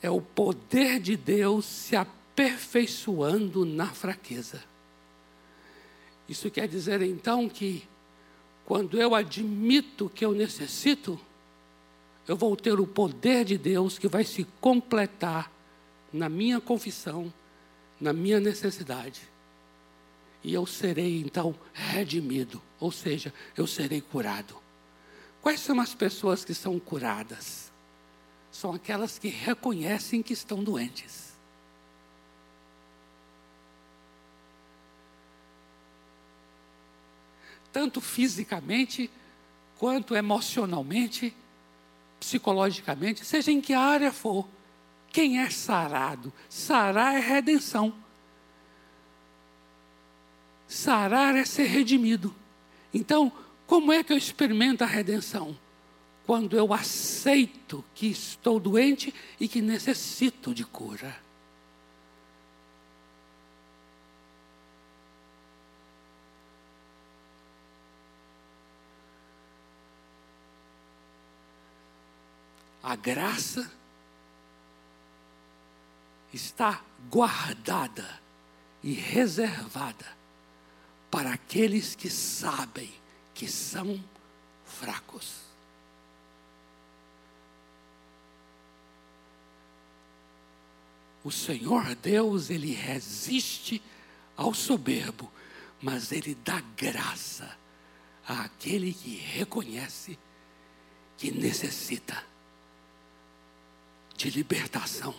é 0.01 0.09
o 0.09 0.21
poder 0.21 0.99
de 0.99 1.17
Deus 1.17 1.65
se 1.65 1.95
aperfeiçoando 1.95 3.65
na 3.65 3.88
fraqueza. 3.88 4.63
Isso 6.27 6.51
quer 6.51 6.67
dizer 6.67 7.01
então 7.01 7.49
que 7.49 7.88
quando 8.63 9.01
eu 9.01 9.15
admito 9.15 10.07
que 10.09 10.23
eu 10.23 10.32
necessito, 10.32 11.19
eu 12.27 12.38
vou 12.38 12.55
ter 12.55 12.80
o 12.80 12.86
poder 12.86 13.43
de 13.43 13.57
Deus 13.57 13.97
que 13.97 14.07
vai 14.07 14.23
se 14.23 14.45
completar 14.61 15.51
na 16.13 16.30
minha 16.30 16.61
confissão, 16.61 17.34
na 17.99 18.13
minha 18.13 18.39
necessidade. 18.39 19.28
E 20.43 20.53
eu 20.53 20.65
serei 20.65 21.19
então 21.19 21.55
redimido, 21.73 22.61
ou 22.79 22.91
seja, 22.91 23.33
eu 23.57 23.67
serei 23.67 24.01
curado. 24.01 24.55
Quais 25.41 25.59
são 25.59 25.79
as 25.79 25.93
pessoas 25.93 26.45
que 26.45 26.53
são 26.53 26.79
curadas? 26.79 27.71
São 28.51 28.73
aquelas 28.73 29.19
que 29.19 29.27
reconhecem 29.27 30.21
que 30.23 30.33
estão 30.33 30.63
doentes. 30.63 31.29
tanto 37.71 38.01
fisicamente, 38.01 39.09
quanto 39.77 40.15
emocionalmente, 40.15 41.35
psicologicamente, 42.19 43.25
seja 43.25 43.51
em 43.51 43.61
que 43.61 43.73
área 43.73 44.11
for. 44.11 44.47
Quem 45.11 45.39
é 45.39 45.49
sarado? 45.49 46.31
Sarar 46.49 47.15
é 47.15 47.19
redenção. 47.19 47.93
Sarar 50.70 51.36
é 51.36 51.43
ser 51.45 51.65
redimido. 51.65 52.34
Então, 52.93 53.32
como 53.65 53.91
é 53.91 54.03
que 54.03 54.13
eu 54.13 54.17
experimento 54.17 54.84
a 54.84 54.88
redenção? 54.88 55.57
Quando 56.28 56.55
eu 56.55 56.72
aceito 56.72 57.84
que 57.95 58.05
estou 58.05 58.59
doente 58.59 59.11
e 59.39 59.47
que 59.47 59.63
necessito 59.63 60.53
de 60.53 60.63
cura. 60.63 61.17
A 72.84 72.95
graça 72.95 73.72
está 76.32 76.84
guardada 77.09 78.07
e 78.84 78.93
reservada 78.93 80.18
para 81.10 81.34
aqueles 81.34 81.95
que 81.95 82.10
sabem 82.10 82.91
que 83.34 83.47
são 83.47 84.03
fracos. 84.66 85.49
O 91.24 91.32
Senhor 91.32 91.95
Deus, 91.95 92.49
ele 92.49 92.72
resiste 92.74 93.82
ao 94.38 94.53
soberbo, 94.53 95.32
mas 95.82 96.12
ele 96.12 96.36
dá 96.36 96.62
graça 96.78 97.57
àquele 98.26 98.93
que 98.93 99.16
reconhece 99.16 100.18
que 101.18 101.32
necessita 101.32 102.24
de 104.16 104.30
libertação 104.30 105.14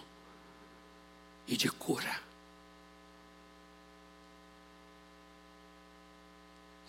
e 1.47 1.57
de 1.57 1.71
cura. 1.71 2.30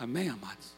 Amém, 0.02 0.30
amados? 0.30 0.74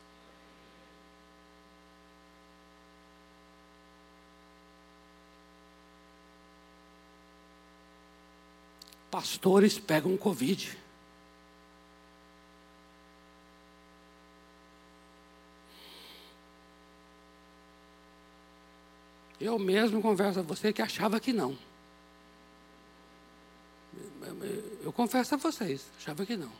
Pastores 9.10 9.80
pegam 9.80 10.18
Covid. 10.18 10.78
Eu 19.40 19.58
mesmo 19.58 20.02
converso 20.02 20.40
a 20.40 20.44
você 20.44 20.74
que 20.74 20.82
achava 20.82 21.18
que 21.18 21.32
não. 21.32 21.58
Eu 24.84 24.92
confesso 24.92 25.36
a 25.36 25.38
vocês, 25.38 25.90
achava 25.98 26.26
que 26.26 26.36
não. 26.36 26.52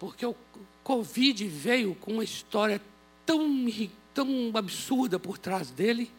Porque 0.00 0.24
o 0.24 0.34
Covid 0.82 1.46
veio 1.46 1.94
com 1.94 2.14
uma 2.14 2.24
história 2.24 2.80
tão, 3.26 3.66
tão 4.14 4.50
absurda 4.54 5.18
por 5.20 5.36
trás 5.36 5.70
dele. 5.70 6.10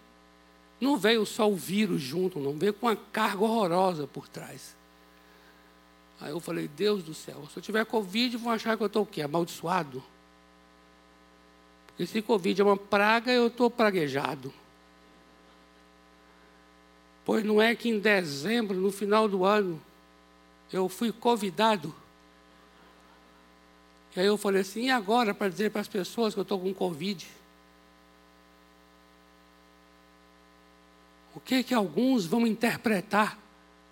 Não 0.79 0.97
veio 0.97 1.25
só 1.25 1.49
o 1.49 1.55
vírus 1.55 1.99
junto, 1.99 2.39
não 2.39 2.53
veio 2.53 2.73
com 2.73 2.85
uma 2.85 2.95
carga 2.95 3.43
horrorosa 3.43 4.05
por 4.05 4.29
trás. 4.29 4.77
Aí 6.21 6.29
eu 6.29 6.39
falei, 6.39 6.67
Deus 6.67 7.03
do 7.03 7.15
céu, 7.15 7.47
se 7.51 7.57
eu 7.57 7.63
tiver 7.63 7.83
Covid, 7.83 8.37
vão 8.37 8.51
achar 8.51 8.77
que 8.77 8.83
eu 8.83 8.87
estou 8.87 9.01
o 9.01 9.05
quê? 9.05 9.23
Amaldiçoado? 9.23 10.03
Porque 11.87 12.05
se 12.05 12.21
Covid 12.21 12.61
é 12.61 12.63
uma 12.63 12.77
praga, 12.77 13.31
eu 13.31 13.47
estou 13.47 13.69
praguejado. 13.69 14.53
Pois 17.25 17.43
não 17.43 17.59
é 17.59 17.75
que 17.75 17.89
em 17.89 17.99
dezembro, 17.99 18.77
no 18.77 18.91
final 18.91 19.27
do 19.27 19.43
ano, 19.43 19.81
eu 20.71 20.87
fui 20.87 21.11
convidado. 21.11 21.95
E 24.15 24.19
aí 24.19 24.25
eu 24.25 24.37
falei 24.37 24.61
assim, 24.61 24.85
e 24.85 24.91
agora 24.91 25.33
para 25.33 25.49
dizer 25.49 25.71
para 25.71 25.81
as 25.81 25.87
pessoas 25.87 26.33
que 26.33 26.39
eu 26.39 26.43
estou 26.43 26.59
com 26.59 26.73
Covid? 26.73 27.27
O 31.33 31.39
que 31.39 31.63
que 31.63 31.73
alguns 31.73 32.25
vão 32.25 32.45
interpretar? 32.45 33.37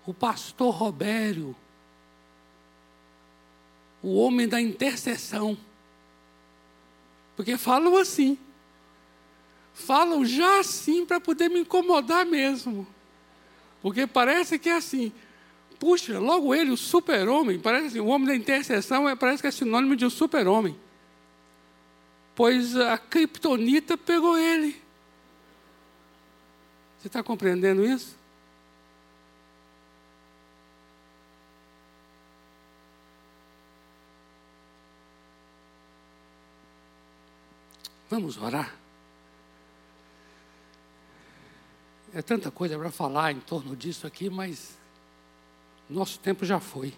O 0.06 0.12
pastor 0.12 0.74
Robério, 0.74 1.54
o 4.02 4.16
homem 4.16 4.48
da 4.48 4.60
intercessão. 4.60 5.56
Porque 7.36 7.56
falam 7.56 7.96
assim. 7.96 8.38
Falam 9.72 10.24
já 10.24 10.60
assim 10.60 11.06
para 11.06 11.20
poder 11.20 11.48
me 11.48 11.60
incomodar 11.60 12.26
mesmo. 12.26 12.86
Porque 13.80 14.06
parece 14.06 14.58
que 14.58 14.68
é 14.68 14.76
assim. 14.76 15.12
Puxa, 15.80 16.18
logo 16.18 16.54
ele, 16.54 16.70
o 16.70 16.76
super-homem, 16.76 17.58
parece 17.58 17.86
assim, 17.86 18.00
o 18.00 18.08
homem 18.08 18.28
da 18.28 18.36
intercessão 18.36 19.08
é, 19.08 19.16
parece 19.16 19.40
que 19.42 19.48
é 19.48 19.50
sinônimo 19.50 19.96
de 19.96 20.04
um 20.04 20.10
super-homem. 20.10 20.78
Pois 22.36 22.76
a 22.76 22.98
criptonita 22.98 23.96
pegou 23.96 24.36
ele. 24.36 24.72
Você 26.98 27.06
está 27.06 27.22
compreendendo 27.22 27.82
isso? 27.82 28.14
Vamos 38.10 38.36
orar? 38.36 38.74
É 42.12 42.20
tanta 42.20 42.50
coisa 42.50 42.78
para 42.78 42.90
falar 42.90 43.32
em 43.32 43.40
torno 43.40 43.74
disso 43.74 44.06
aqui, 44.06 44.28
mas 44.28 44.79
nosso 45.90 46.18
tempo 46.18 46.44
já 46.44 46.60
foi. 46.60 46.94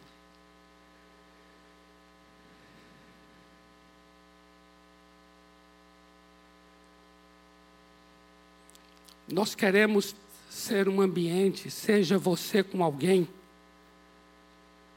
Nós 9.32 9.54
queremos 9.54 10.14
ser 10.50 10.88
um 10.88 11.00
ambiente, 11.00 11.70
seja 11.70 12.18
você 12.18 12.62
com 12.62 12.84
alguém. 12.84 13.26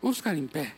Vamos 0.01 0.17
ficar 0.17 0.35
em 0.35 0.45
pé. 0.45 0.75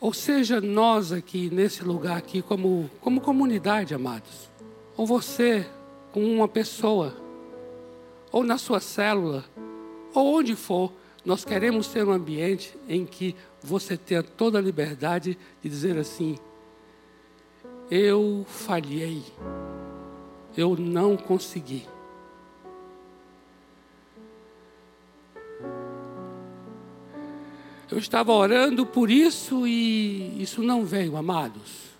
Ou 0.00 0.12
seja, 0.12 0.60
nós 0.60 1.12
aqui, 1.12 1.50
nesse 1.50 1.82
lugar 1.82 2.16
aqui, 2.16 2.42
como, 2.42 2.90
como 3.00 3.20
comunidade, 3.20 3.94
amados. 3.94 4.48
Ou 4.96 5.06
você 5.06 5.66
com 6.12 6.24
uma 6.24 6.48
pessoa. 6.48 7.16
Ou 8.30 8.42
na 8.42 8.58
sua 8.58 8.80
célula. 8.80 9.44
Ou 10.12 10.38
onde 10.38 10.56
for. 10.56 10.92
Nós 11.28 11.44
queremos 11.44 11.88
ter 11.88 12.06
um 12.06 12.10
ambiente 12.10 12.74
em 12.88 13.04
que 13.04 13.36
você 13.62 13.98
tenha 13.98 14.22
toda 14.22 14.56
a 14.56 14.62
liberdade 14.62 15.36
de 15.62 15.68
dizer 15.68 15.98
assim: 15.98 16.38
Eu 17.90 18.46
falhei. 18.48 19.22
Eu 20.56 20.74
não 20.74 21.18
consegui. 21.18 21.86
Eu 27.90 27.98
estava 27.98 28.32
orando 28.32 28.86
por 28.86 29.10
isso 29.10 29.66
e 29.66 30.42
isso 30.42 30.62
não 30.62 30.82
veio, 30.82 31.14
amados. 31.14 31.90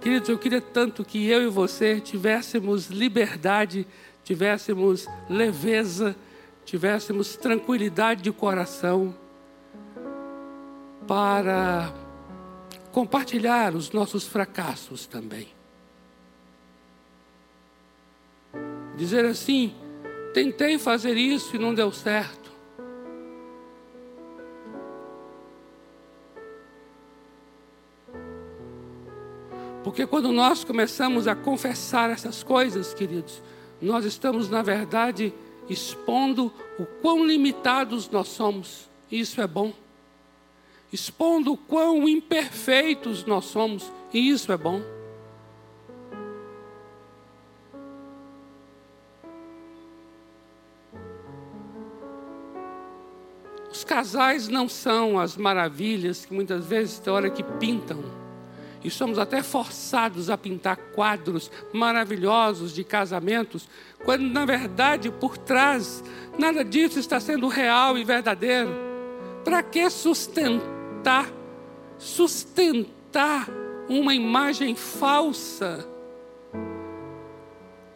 Queridos, 0.00 0.30
eu 0.30 0.38
queria 0.38 0.62
tanto 0.62 1.04
que 1.04 1.28
eu 1.28 1.42
e 1.42 1.48
você 1.48 2.00
tivéssemos 2.00 2.86
liberdade, 2.86 3.86
tivéssemos 4.24 5.06
leveza, 5.28 6.16
tivéssemos 6.70 7.36
tranquilidade 7.36 8.22
de 8.22 8.30
coração 8.30 9.12
para 11.04 11.92
compartilhar 12.92 13.74
os 13.74 13.90
nossos 13.90 14.24
fracassos 14.24 15.04
também. 15.04 15.48
Dizer 18.96 19.24
assim: 19.24 19.74
tentei 20.32 20.78
fazer 20.78 21.16
isso 21.16 21.56
e 21.56 21.58
não 21.58 21.74
deu 21.74 21.90
certo. 21.90 22.52
Porque 29.82 30.06
quando 30.06 30.30
nós 30.30 30.62
começamos 30.62 31.26
a 31.26 31.34
confessar 31.34 32.10
essas 32.10 32.44
coisas, 32.44 32.94
queridos, 32.94 33.42
nós 33.82 34.04
estamos, 34.04 34.48
na 34.48 34.62
verdade, 34.62 35.34
expondo 35.70 36.52
o 36.78 36.84
quão 36.84 37.24
limitados 37.24 38.10
nós 38.10 38.28
somos. 38.28 38.90
E 39.10 39.20
isso 39.20 39.40
é 39.40 39.46
bom. 39.46 39.72
Expondo 40.92 41.52
o 41.52 41.56
quão 41.56 42.08
imperfeitos 42.08 43.24
nós 43.24 43.44
somos. 43.44 43.90
E 44.12 44.28
isso 44.28 44.50
é 44.50 44.56
bom. 44.56 44.82
Os 53.70 53.84
casais 53.84 54.48
não 54.48 54.68
são 54.68 55.18
as 55.18 55.36
maravilhas 55.36 56.26
que 56.26 56.34
muitas 56.34 56.66
vezes 56.66 56.98
tem 56.98 57.12
hora 57.12 57.30
que 57.30 57.44
pintam 57.44 58.19
e 58.82 58.90
somos 58.90 59.18
até 59.18 59.42
forçados 59.42 60.30
a 60.30 60.38
pintar 60.38 60.76
quadros 60.94 61.50
maravilhosos 61.72 62.74
de 62.74 62.82
casamentos, 62.82 63.68
quando 64.04 64.22
na 64.22 64.44
verdade 64.44 65.10
por 65.10 65.36
trás 65.36 66.02
nada 66.38 66.64
disso 66.64 66.98
está 66.98 67.20
sendo 67.20 67.48
real 67.48 67.98
e 67.98 68.04
verdadeiro. 68.04 68.70
Para 69.44 69.62
que 69.62 69.88
sustentar, 69.90 71.30
sustentar 71.98 73.48
uma 73.88 74.14
imagem 74.14 74.74
falsa? 74.74 75.86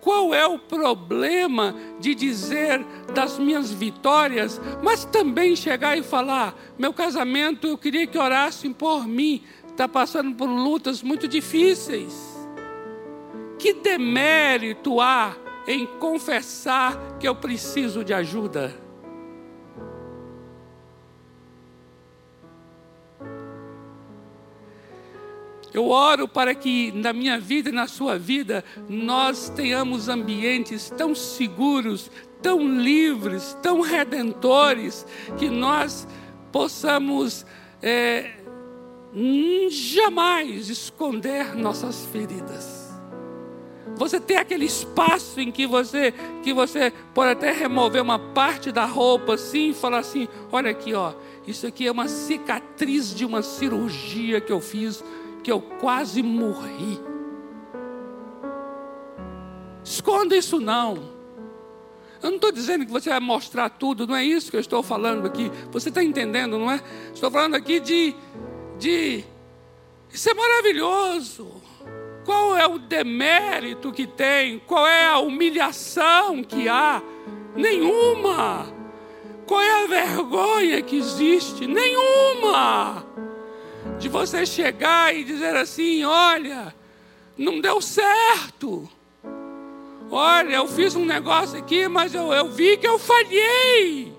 Qual 0.04 0.34
é 0.34 0.46
o 0.46 0.58
problema 0.58 1.74
de 1.98 2.14
dizer 2.14 2.84
das 3.14 3.38
minhas 3.38 3.72
vitórias, 3.72 4.60
mas 4.82 5.06
também 5.06 5.56
chegar 5.56 5.96
e 5.96 6.02
falar: 6.02 6.54
meu 6.78 6.92
casamento 6.92 7.66
eu 7.66 7.78
queria 7.78 8.06
que 8.06 8.18
orassem 8.18 8.70
por 8.70 9.06
mim, 9.08 9.42
está 9.74 9.88
passando 9.88 10.36
por 10.36 10.46
lutas 10.46 11.02
muito 11.02 11.26
difíceis. 11.26 12.32
que 13.58 13.72
demérito 13.72 15.00
há 15.00 15.34
em 15.66 15.86
confessar 15.98 17.16
que 17.18 17.26
eu 17.26 17.34
preciso 17.34 18.04
de 18.04 18.12
ajuda? 18.12 18.72
Eu 25.72 25.88
oro 25.88 26.28
para 26.28 26.54
que 26.54 26.92
na 26.92 27.12
minha 27.12 27.40
vida 27.40 27.70
e 27.70 27.72
na 27.72 27.88
sua 27.88 28.16
vida 28.16 28.62
nós 28.88 29.48
tenhamos 29.48 30.08
ambientes 30.08 30.88
tão 30.96 31.16
seguros, 31.16 32.10
tão 32.40 32.60
livres, 32.78 33.58
tão 33.60 33.80
redentores, 33.80 35.04
que 35.36 35.48
nós 35.48 36.06
possamos 36.52 37.44
é, 37.82 38.43
jamais 39.70 40.68
esconder 40.68 41.54
nossas 41.54 42.04
feridas. 42.06 42.84
Você 43.96 44.18
tem 44.18 44.36
aquele 44.36 44.64
espaço 44.64 45.40
em 45.40 45.52
que 45.52 45.66
você 45.66 46.12
que 46.42 46.52
você 46.52 46.92
pode 47.14 47.30
até 47.30 47.52
remover 47.52 48.02
uma 48.02 48.18
parte 48.18 48.72
da 48.72 48.84
roupa 48.84 49.34
assim 49.34 49.70
e 49.70 49.74
falar 49.74 49.98
assim: 49.98 50.26
olha 50.50 50.70
aqui, 50.70 50.94
ó, 50.94 51.12
isso 51.46 51.66
aqui 51.66 51.86
é 51.86 51.92
uma 51.92 52.08
cicatriz 52.08 53.14
de 53.14 53.24
uma 53.24 53.42
cirurgia 53.42 54.40
que 54.40 54.52
eu 54.52 54.60
fiz 54.60 55.04
que 55.44 55.52
eu 55.52 55.60
quase 55.60 56.22
morri. 56.22 56.98
Esconda 59.84 60.34
isso 60.34 60.58
não. 60.58 61.12
Eu 62.22 62.30
não 62.30 62.36
estou 62.36 62.50
dizendo 62.50 62.86
que 62.86 62.90
você 62.90 63.10
vai 63.10 63.20
mostrar 63.20 63.68
tudo, 63.68 64.06
não 64.06 64.16
é 64.16 64.24
isso 64.24 64.50
que 64.50 64.56
eu 64.56 64.60
estou 64.60 64.82
falando 64.82 65.26
aqui. 65.26 65.52
Você 65.70 65.90
está 65.90 66.02
entendendo, 66.02 66.58
não 66.58 66.70
é? 66.70 66.82
Estou 67.12 67.30
falando 67.30 67.54
aqui 67.54 67.78
de, 67.78 68.16
de. 68.84 69.24
Isso 70.12 70.28
é 70.28 70.34
maravilhoso. 70.34 71.62
Qual 72.24 72.54
é 72.54 72.66
o 72.66 72.78
demérito 72.78 73.90
que 73.90 74.06
tem? 74.06 74.58
Qual 74.58 74.86
é 74.86 75.06
a 75.06 75.18
humilhação 75.18 76.44
que 76.44 76.68
há? 76.68 77.02
Nenhuma. 77.56 78.66
Qual 79.46 79.60
é 79.60 79.84
a 79.84 79.86
vergonha 79.86 80.82
que 80.82 80.96
existe? 80.96 81.66
Nenhuma 81.66 83.06
de 83.98 84.08
você 84.08 84.44
chegar 84.44 85.14
e 85.14 85.24
dizer 85.24 85.56
assim: 85.56 86.04
olha, 86.04 86.74
não 87.38 87.60
deu 87.60 87.80
certo. 87.80 88.88
Olha, 90.10 90.56
eu 90.56 90.68
fiz 90.68 90.94
um 90.94 91.04
negócio 91.06 91.58
aqui, 91.58 91.88
mas 91.88 92.14
eu, 92.14 92.32
eu 92.32 92.50
vi 92.50 92.76
que 92.76 92.86
eu 92.86 92.98
falhei. 92.98 94.12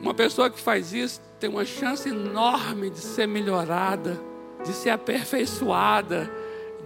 Uma 0.00 0.14
pessoa 0.14 0.48
que 0.48 0.58
faz 0.58 0.92
isso 0.92 1.29
tem 1.40 1.48
uma 1.48 1.64
chance 1.64 2.06
enorme 2.06 2.90
de 2.90 2.98
ser 2.98 3.26
melhorada, 3.26 4.20
de 4.62 4.74
ser 4.74 4.90
aperfeiçoada, 4.90 6.30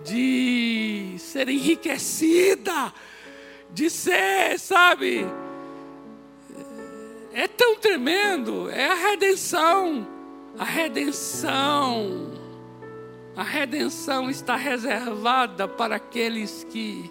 de 0.05 1.17
ser 1.19 1.49
enriquecida, 1.49 2.95
de 3.73 3.91
ser, 3.91 4.57
sabe, 4.61 5.27
é 7.33 7.49
tão 7.49 7.75
tremendo, 7.75 8.71
é 8.71 8.87
a 8.87 8.95
redenção. 8.95 10.07
A 10.57 10.65
redenção. 10.65 12.33
A 13.35 13.43
redenção 13.43 14.31
está 14.31 14.55
reservada 14.55 15.67
para 15.67 15.97
aqueles 15.97 16.65
que 16.71 17.11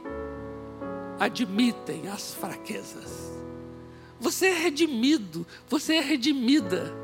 admitem 1.20 2.08
as 2.08 2.34
fraquezas. 2.34 3.34
Você 4.18 4.46
é 4.46 4.54
redimido, 4.54 5.46
você 5.68 5.96
é 5.96 6.00
redimida. 6.00 7.03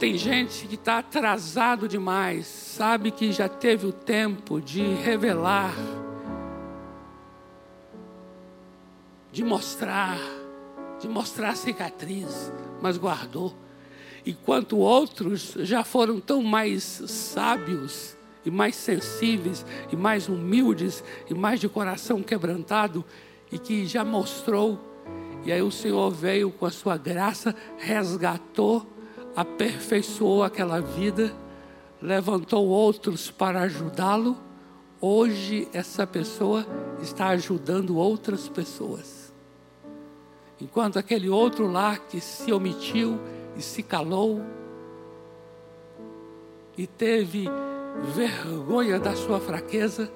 Tem 0.00 0.18
gente 0.18 0.66
que 0.66 0.74
está 0.74 0.98
atrasado 0.98 1.86
demais, 1.86 2.46
sabe 2.46 3.12
que 3.12 3.30
já 3.30 3.48
teve 3.48 3.86
o 3.86 3.92
tempo 3.92 4.60
de 4.60 4.82
revelar 4.82 5.74
de 9.32 9.44
mostrar, 9.44 10.18
de 11.00 11.08
mostrar 11.08 11.50
a 11.50 11.54
cicatriz, 11.54 12.52
mas 12.80 12.96
guardou. 12.96 13.54
Enquanto 14.26 14.76
outros 14.76 15.54
já 15.60 15.84
foram 15.84 16.20
tão 16.20 16.42
mais 16.42 16.82
sábios 17.06 18.16
e 18.44 18.50
mais 18.50 18.76
sensíveis 18.76 19.64
e 19.90 19.96
mais 19.96 20.28
humildes 20.28 21.02
e 21.28 21.34
mais 21.34 21.60
de 21.60 21.68
coração 21.68 22.22
quebrantado 22.22 23.04
e 23.50 23.58
que 23.58 23.86
já 23.86 24.04
mostrou. 24.04 24.78
E 25.44 25.52
aí 25.52 25.62
o 25.62 25.70
Senhor 25.70 26.10
veio 26.10 26.50
com 26.50 26.66
a 26.66 26.70
sua 26.70 26.98
graça, 26.98 27.54
resgatou, 27.78 28.86
aperfeiçoou 29.34 30.42
aquela 30.42 30.80
vida, 30.80 31.32
levantou 32.00 32.66
outros 32.66 33.30
para 33.30 33.62
ajudá-lo. 33.62 34.36
Hoje 35.00 35.68
essa 35.72 36.06
pessoa 36.06 36.66
está 37.00 37.28
ajudando 37.28 37.96
outras 37.96 38.48
pessoas. 38.48 39.32
Enquanto 40.60 40.98
aquele 40.98 41.28
outro 41.28 41.66
lá 41.66 41.96
que 41.96 42.20
se 42.20 42.52
omitiu 42.52 43.18
e 43.56 43.62
se 43.62 43.82
calou 43.82 44.42
e 46.76 46.86
teve 46.86 47.48
vergonha 48.14 48.98
da 48.98 49.14
sua 49.16 49.40
fraqueza, 49.40 50.10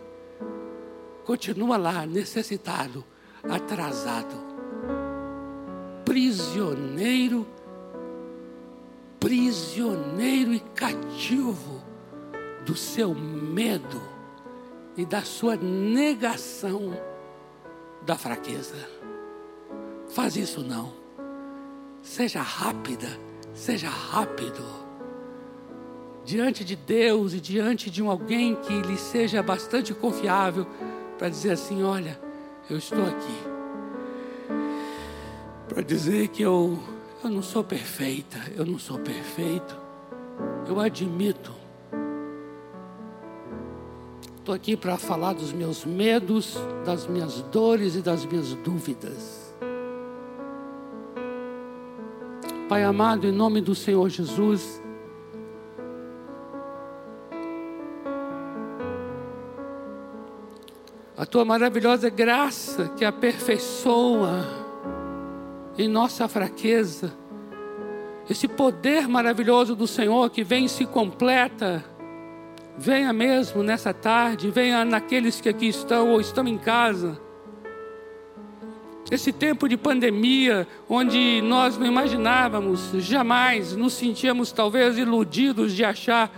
continua 1.24 1.76
lá 1.76 2.06
necessitado, 2.06 3.04
atrasado, 3.42 4.34
prisioneiro, 6.04 7.46
prisioneiro 9.24 10.52
e 10.52 10.60
cativo 10.60 11.82
do 12.66 12.76
seu 12.76 13.14
medo 13.14 14.02
e 14.98 15.06
da 15.06 15.22
sua 15.22 15.56
negação 15.56 16.92
da 18.02 18.18
fraqueza. 18.18 18.76
Faz 20.10 20.36
isso 20.36 20.60
não. 20.60 20.92
Seja 22.02 22.42
rápida, 22.42 23.08
seja 23.54 23.88
rápido. 23.88 24.62
Diante 26.22 26.62
de 26.62 26.76
Deus 26.76 27.32
e 27.32 27.40
diante 27.40 27.90
de 27.90 28.02
um 28.02 28.10
alguém 28.10 28.54
que 28.54 28.82
lhe 28.82 28.98
seja 28.98 29.42
bastante 29.42 29.94
confiável 29.94 30.66
para 31.16 31.30
dizer 31.30 31.52
assim: 31.52 31.82
olha, 31.82 32.20
eu 32.68 32.76
estou 32.76 33.02
aqui. 33.02 33.54
Para 35.66 35.82
dizer 35.82 36.28
que 36.28 36.42
eu, 36.42 36.78
eu 37.24 37.30
não 37.30 37.42
sou 37.42 37.64
perfeita, 37.64 38.38
eu 38.54 38.66
não 38.66 38.78
sou 38.78 38.98
perfeito. 38.98 39.76
Eu 40.68 40.78
admito. 40.78 41.52
Estou 44.38 44.54
aqui 44.54 44.76
para 44.76 44.98
falar 44.98 45.32
dos 45.32 45.52
meus 45.52 45.86
medos, 45.86 46.58
das 46.84 47.06
minhas 47.06 47.40
dores 47.42 47.94
e 47.96 48.02
das 48.02 48.26
minhas 48.26 48.52
dúvidas. 48.54 49.54
Pai 52.68 52.84
amado, 52.84 53.26
em 53.26 53.32
nome 53.32 53.60
do 53.60 53.74
Senhor 53.74 54.08
Jesus, 54.08 54.82
a 61.16 61.24
tua 61.24 61.44
maravilhosa 61.44 62.10
graça 62.10 62.90
que 62.90 63.04
aperfeiçoa 63.04 64.63
em 65.76 65.88
nossa 65.88 66.28
fraqueza, 66.28 67.12
esse 68.28 68.48
poder 68.48 69.06
maravilhoso 69.08 69.74
do 69.74 69.86
Senhor 69.86 70.30
que 70.30 70.42
vem 70.42 70.64
e 70.64 70.68
se 70.68 70.86
completa, 70.86 71.84
venha 72.78 73.12
mesmo 73.12 73.62
nessa 73.62 73.92
tarde, 73.92 74.50
venha 74.50 74.84
naqueles 74.84 75.40
que 75.40 75.48
aqui 75.48 75.68
estão 75.68 76.10
ou 76.10 76.20
estão 76.20 76.46
em 76.46 76.56
casa. 76.56 77.20
Esse 79.10 79.32
tempo 79.32 79.68
de 79.68 79.76
pandemia, 79.76 80.66
onde 80.88 81.42
nós 81.42 81.76
não 81.76 81.86
imaginávamos, 81.86 82.90
jamais 82.94 83.76
nos 83.76 83.92
sentíamos 83.92 84.50
talvez 84.50 84.96
iludidos 84.96 85.72
de 85.72 85.84
achar 85.84 86.30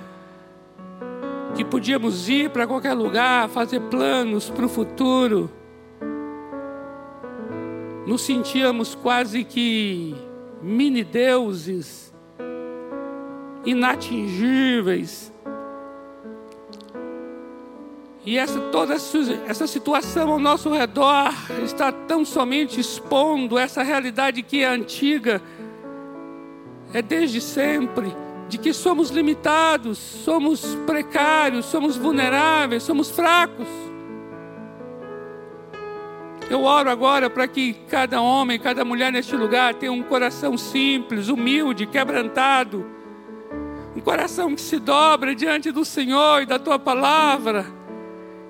que 1.54 1.64
podíamos 1.64 2.28
ir 2.28 2.50
para 2.50 2.66
qualquer 2.66 2.92
lugar, 2.92 3.48
fazer 3.48 3.80
planos 3.82 4.50
para 4.50 4.66
o 4.66 4.68
futuro. 4.68 5.50
Nos 8.06 8.22
sentíamos 8.22 8.94
quase 8.94 9.42
que 9.44 10.14
mini 10.62 11.02
deuses, 11.02 12.14
inatingíveis, 13.64 15.32
e 18.26 18.36
essa, 18.36 18.58
toda 18.72 18.92
essa 18.92 19.66
situação 19.68 20.32
ao 20.32 20.38
nosso 20.40 20.68
redor 20.68 21.32
está 21.62 21.92
tão 21.92 22.24
somente 22.24 22.80
expondo 22.80 23.56
essa 23.56 23.84
realidade 23.84 24.42
que 24.42 24.64
é 24.64 24.66
antiga, 24.66 25.40
é 26.92 27.00
desde 27.00 27.40
sempre, 27.40 28.12
de 28.48 28.58
que 28.58 28.72
somos 28.72 29.10
limitados, 29.10 29.96
somos 29.98 30.74
precários, 30.84 31.66
somos 31.66 31.96
vulneráveis, 31.96 32.82
somos 32.82 33.10
fracos. 33.10 33.85
Eu 36.48 36.62
oro 36.62 36.90
agora 36.90 37.28
para 37.28 37.48
que 37.48 37.74
cada 37.88 38.20
homem, 38.20 38.58
cada 38.58 38.84
mulher 38.84 39.10
neste 39.12 39.34
lugar 39.36 39.74
tenha 39.74 39.92
um 39.92 40.02
coração 40.02 40.56
simples, 40.56 41.28
humilde, 41.28 41.86
quebrantado, 41.86 42.96
coração 44.06 44.54
que 44.54 44.60
se 44.60 44.78
dobra 44.78 45.34
diante 45.34 45.72
do 45.72 45.84
Senhor 45.84 46.42
e 46.42 46.46
da 46.46 46.60
tua 46.60 46.78
palavra. 46.78 47.66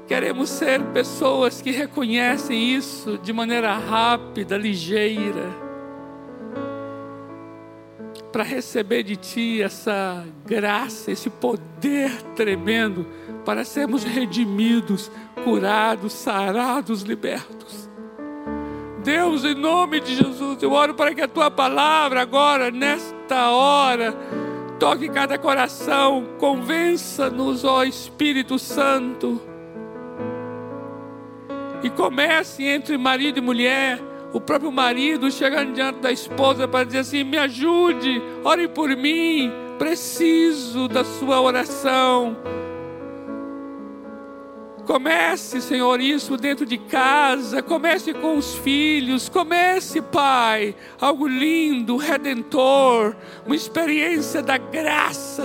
Queremos 0.07 0.51
ser 0.51 0.82
pessoas 0.92 1.62
que 1.62 1.70
reconhecem 1.70 2.74
isso 2.74 3.16
de 3.16 3.32
maneira 3.32 3.74
rápida, 3.74 4.59
ligeira, 4.59 5.49
para 8.30 8.42
receber 8.42 9.03
de 9.03 9.16
Ti 9.16 9.62
essa 9.62 10.26
graça, 10.44 11.11
esse 11.11 11.30
poder 11.30 12.12
tremendo, 12.36 13.07
para 13.42 13.64
sermos 13.64 14.05
redimidos, 14.05 15.11
curados, 15.42 16.12
sarados, 16.12 17.01
libertos. 17.01 17.86
Deus, 19.07 19.45
em 19.45 19.55
nome 19.55 20.01
de 20.01 20.17
Jesus, 20.17 20.61
eu 20.61 20.73
oro 20.73 20.93
para 20.93 21.15
que 21.15 21.21
a 21.21 21.29
Tua 21.29 21.49
palavra 21.49 22.21
agora, 22.21 22.73
nesta 22.73 23.53
hora, 23.53 24.13
toque 24.81 25.09
cada 25.09 25.39
coração, 25.39 26.27
convença-nos, 26.41 27.65
ó 27.65 27.85
Espírito 27.85 28.59
Santo 28.59 29.41
e 31.85 31.91
comece 31.91 32.65
entre 32.65 32.99
marido 32.99 33.39
e 33.39 33.41
mulher, 33.41 34.01
o 34.33 34.41
próprio 34.41 34.73
marido 34.73 35.31
chegando 35.31 35.73
diante 35.73 36.01
da 36.01 36.11
esposa 36.11 36.67
para 36.67 36.85
dizer 36.85 36.99
assim: 36.99 37.23
me 37.23 37.39
ajude, 37.39 38.21
ore 38.43 38.67
por 38.67 38.89
mim, 38.89 39.53
preciso 39.79 40.89
da 40.89 41.05
sua 41.05 41.41
oração. 41.41 42.37
Comece, 44.87 45.61
Senhor, 45.61 46.01
isso 46.01 46.37
dentro 46.37 46.64
de 46.64 46.78
casa, 46.78 47.61
comece 47.61 48.14
com 48.14 48.37
os 48.39 48.55
filhos, 48.55 49.28
comece, 49.28 50.01
Pai, 50.01 50.76
algo 51.01 51.26
lindo, 51.26 51.97
redentor, 51.97 53.16
uma 53.45 53.57
experiência 53.57 54.41
da 54.41 54.57
graça. 54.57 55.45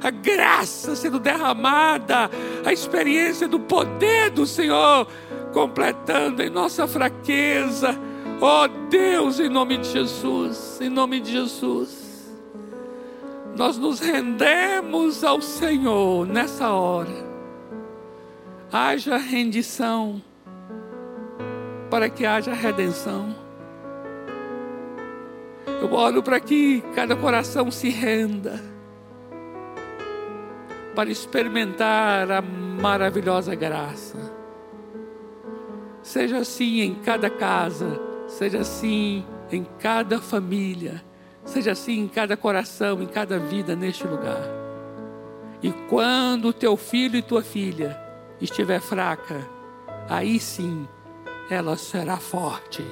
A 0.00 0.10
graça 0.10 0.96
sendo 0.96 1.20
derramada, 1.20 2.30
a 2.64 2.72
experiência 2.72 3.46
do 3.46 3.60
poder 3.60 4.30
do 4.30 4.46
Senhor 4.46 5.06
completando 5.52 6.42
em 6.42 6.50
nossa 6.50 6.88
fraqueza. 6.88 7.96
Oh, 8.40 8.66
Deus, 8.88 9.38
em 9.38 9.48
nome 9.48 9.78
de 9.78 9.88
Jesus, 9.90 10.80
em 10.80 10.88
nome 10.88 11.20
de 11.20 11.30
Jesus, 11.30 12.32
nós 13.56 13.78
nos 13.78 14.00
rendemos 14.00 15.22
ao 15.22 15.40
Senhor 15.40 16.26
nessa 16.26 16.70
hora. 16.70 17.31
Haja 18.72 19.18
rendição, 19.18 20.22
para 21.90 22.08
que 22.08 22.24
haja 22.24 22.54
redenção. 22.54 23.34
Eu 25.80 25.92
oro 25.92 26.22
para 26.22 26.40
que 26.40 26.82
cada 26.94 27.14
coração 27.14 27.70
se 27.70 27.90
renda, 27.90 28.58
para 30.94 31.10
experimentar 31.10 32.30
a 32.30 32.40
maravilhosa 32.40 33.54
graça 33.54 34.32
Seja 36.02 36.38
assim 36.38 36.80
em 36.80 36.94
cada 36.96 37.30
casa, 37.30 38.00
seja 38.26 38.58
assim 38.58 39.24
em 39.52 39.64
cada 39.78 40.20
família, 40.20 41.02
seja 41.44 41.72
assim 41.72 42.00
em 42.00 42.08
cada 42.08 42.36
coração, 42.36 43.00
em 43.00 43.06
cada 43.06 43.38
vida 43.38 43.76
neste 43.76 44.04
lugar. 44.04 44.42
E 45.62 45.70
quando 45.88 46.52
teu 46.52 46.76
filho 46.76 47.16
e 47.16 47.22
tua 47.22 47.42
filha 47.42 47.96
estiver 48.44 48.80
fraca, 48.80 49.48
aí 50.08 50.38
sim 50.38 50.88
ela 51.50 51.76
será 51.76 52.16
forte, 52.16 52.84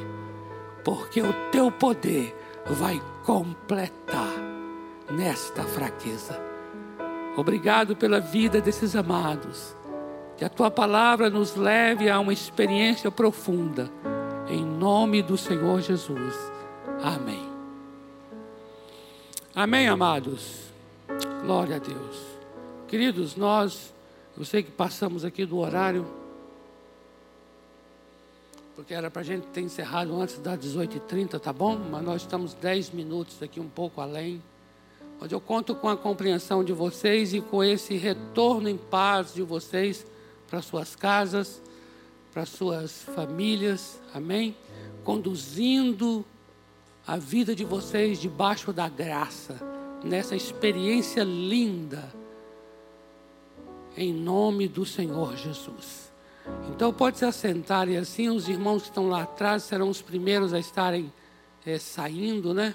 porque 0.85 1.21
o 1.21 1.33
teu 1.51 1.71
poder 1.71 2.37
vai 2.67 3.01
completar 3.25 4.33
nesta 5.11 5.63
fraqueza. 5.63 6.41
Obrigado 7.37 7.97
pela 7.97 8.21
vida 8.21 8.61
desses 8.61 8.95
amados 8.95 9.75
que 10.41 10.45
a 10.47 10.49
tua 10.49 10.71
palavra 10.71 11.29
nos 11.29 11.55
leve 11.55 12.09
a 12.09 12.19
uma 12.19 12.33
experiência 12.33 13.11
profunda. 13.11 13.91
Em 14.49 14.65
nome 14.65 15.23
do 15.23 15.37
Senhor 15.37 15.83
Jesus. 15.83 16.35
Amém. 17.03 17.47
Amém, 19.55 19.87
amados. 19.87 20.73
Glória 21.43 21.77
a 21.77 21.79
Deus. 21.79 22.23
Queridos, 22.89 23.37
nós, 23.37 23.93
eu 24.41 24.45
sei 24.47 24.63
que 24.63 24.71
passamos 24.71 25.23
aqui 25.23 25.45
do 25.45 25.59
horário, 25.59 26.07
porque 28.75 28.95
era 28.95 29.11
para 29.11 29.21
a 29.21 29.25
gente 29.25 29.47
ter 29.49 29.61
encerrado 29.61 30.19
antes 30.19 30.39
das 30.39 30.59
18h30, 30.59 31.39
tá 31.39 31.53
bom? 31.53 31.77
Mas 31.77 32.03
nós 32.03 32.23
estamos 32.23 32.55
10 32.55 32.89
minutos 32.93 33.43
aqui, 33.43 33.61
um 33.61 33.69
pouco 33.69 34.01
além. 34.01 34.43
Mas 35.21 35.31
eu 35.31 35.43
conto 35.43 35.75
com 35.75 35.91
a 35.91 35.97
compreensão 35.97 36.65
de 36.65 36.73
vocês 36.73 37.35
e 37.35 37.43
com 37.43 37.63
esse 37.63 37.99
retorno 37.99 38.67
em 38.67 38.79
paz 38.79 39.35
de 39.35 39.43
vocês 39.43 40.07
para 40.49 40.63
suas 40.63 40.97
casas, 40.97 41.61
para 42.33 42.47
suas 42.47 43.03
famílias, 43.15 44.01
amém? 44.15 44.57
Conduzindo 45.05 46.25
a 47.07 47.19
vida 47.19 47.55
de 47.55 47.67
vocês 47.67 48.19
debaixo 48.19 48.73
da 48.73 48.89
graça, 48.89 49.61
nessa 50.03 50.35
experiência 50.35 51.25
linda, 51.25 52.20
em 53.97 54.13
nome 54.13 54.69
do 54.69 54.85
Senhor 54.85 55.37
Jesus. 55.37 56.11
Então 56.71 56.93
pode 56.93 57.19
se 57.19 57.25
assentar 57.25 57.89
e 57.89 57.97
assim 57.97 58.29
os 58.29 58.49
irmãos 58.49 58.83
que 58.83 58.89
estão 58.89 59.09
lá 59.09 59.23
atrás 59.23 59.63
serão 59.63 59.89
os 59.89 60.01
primeiros 60.01 60.53
a 60.53 60.59
estarem 60.59 61.13
é, 61.65 61.79
saindo, 61.79 62.55
né? 62.55 62.75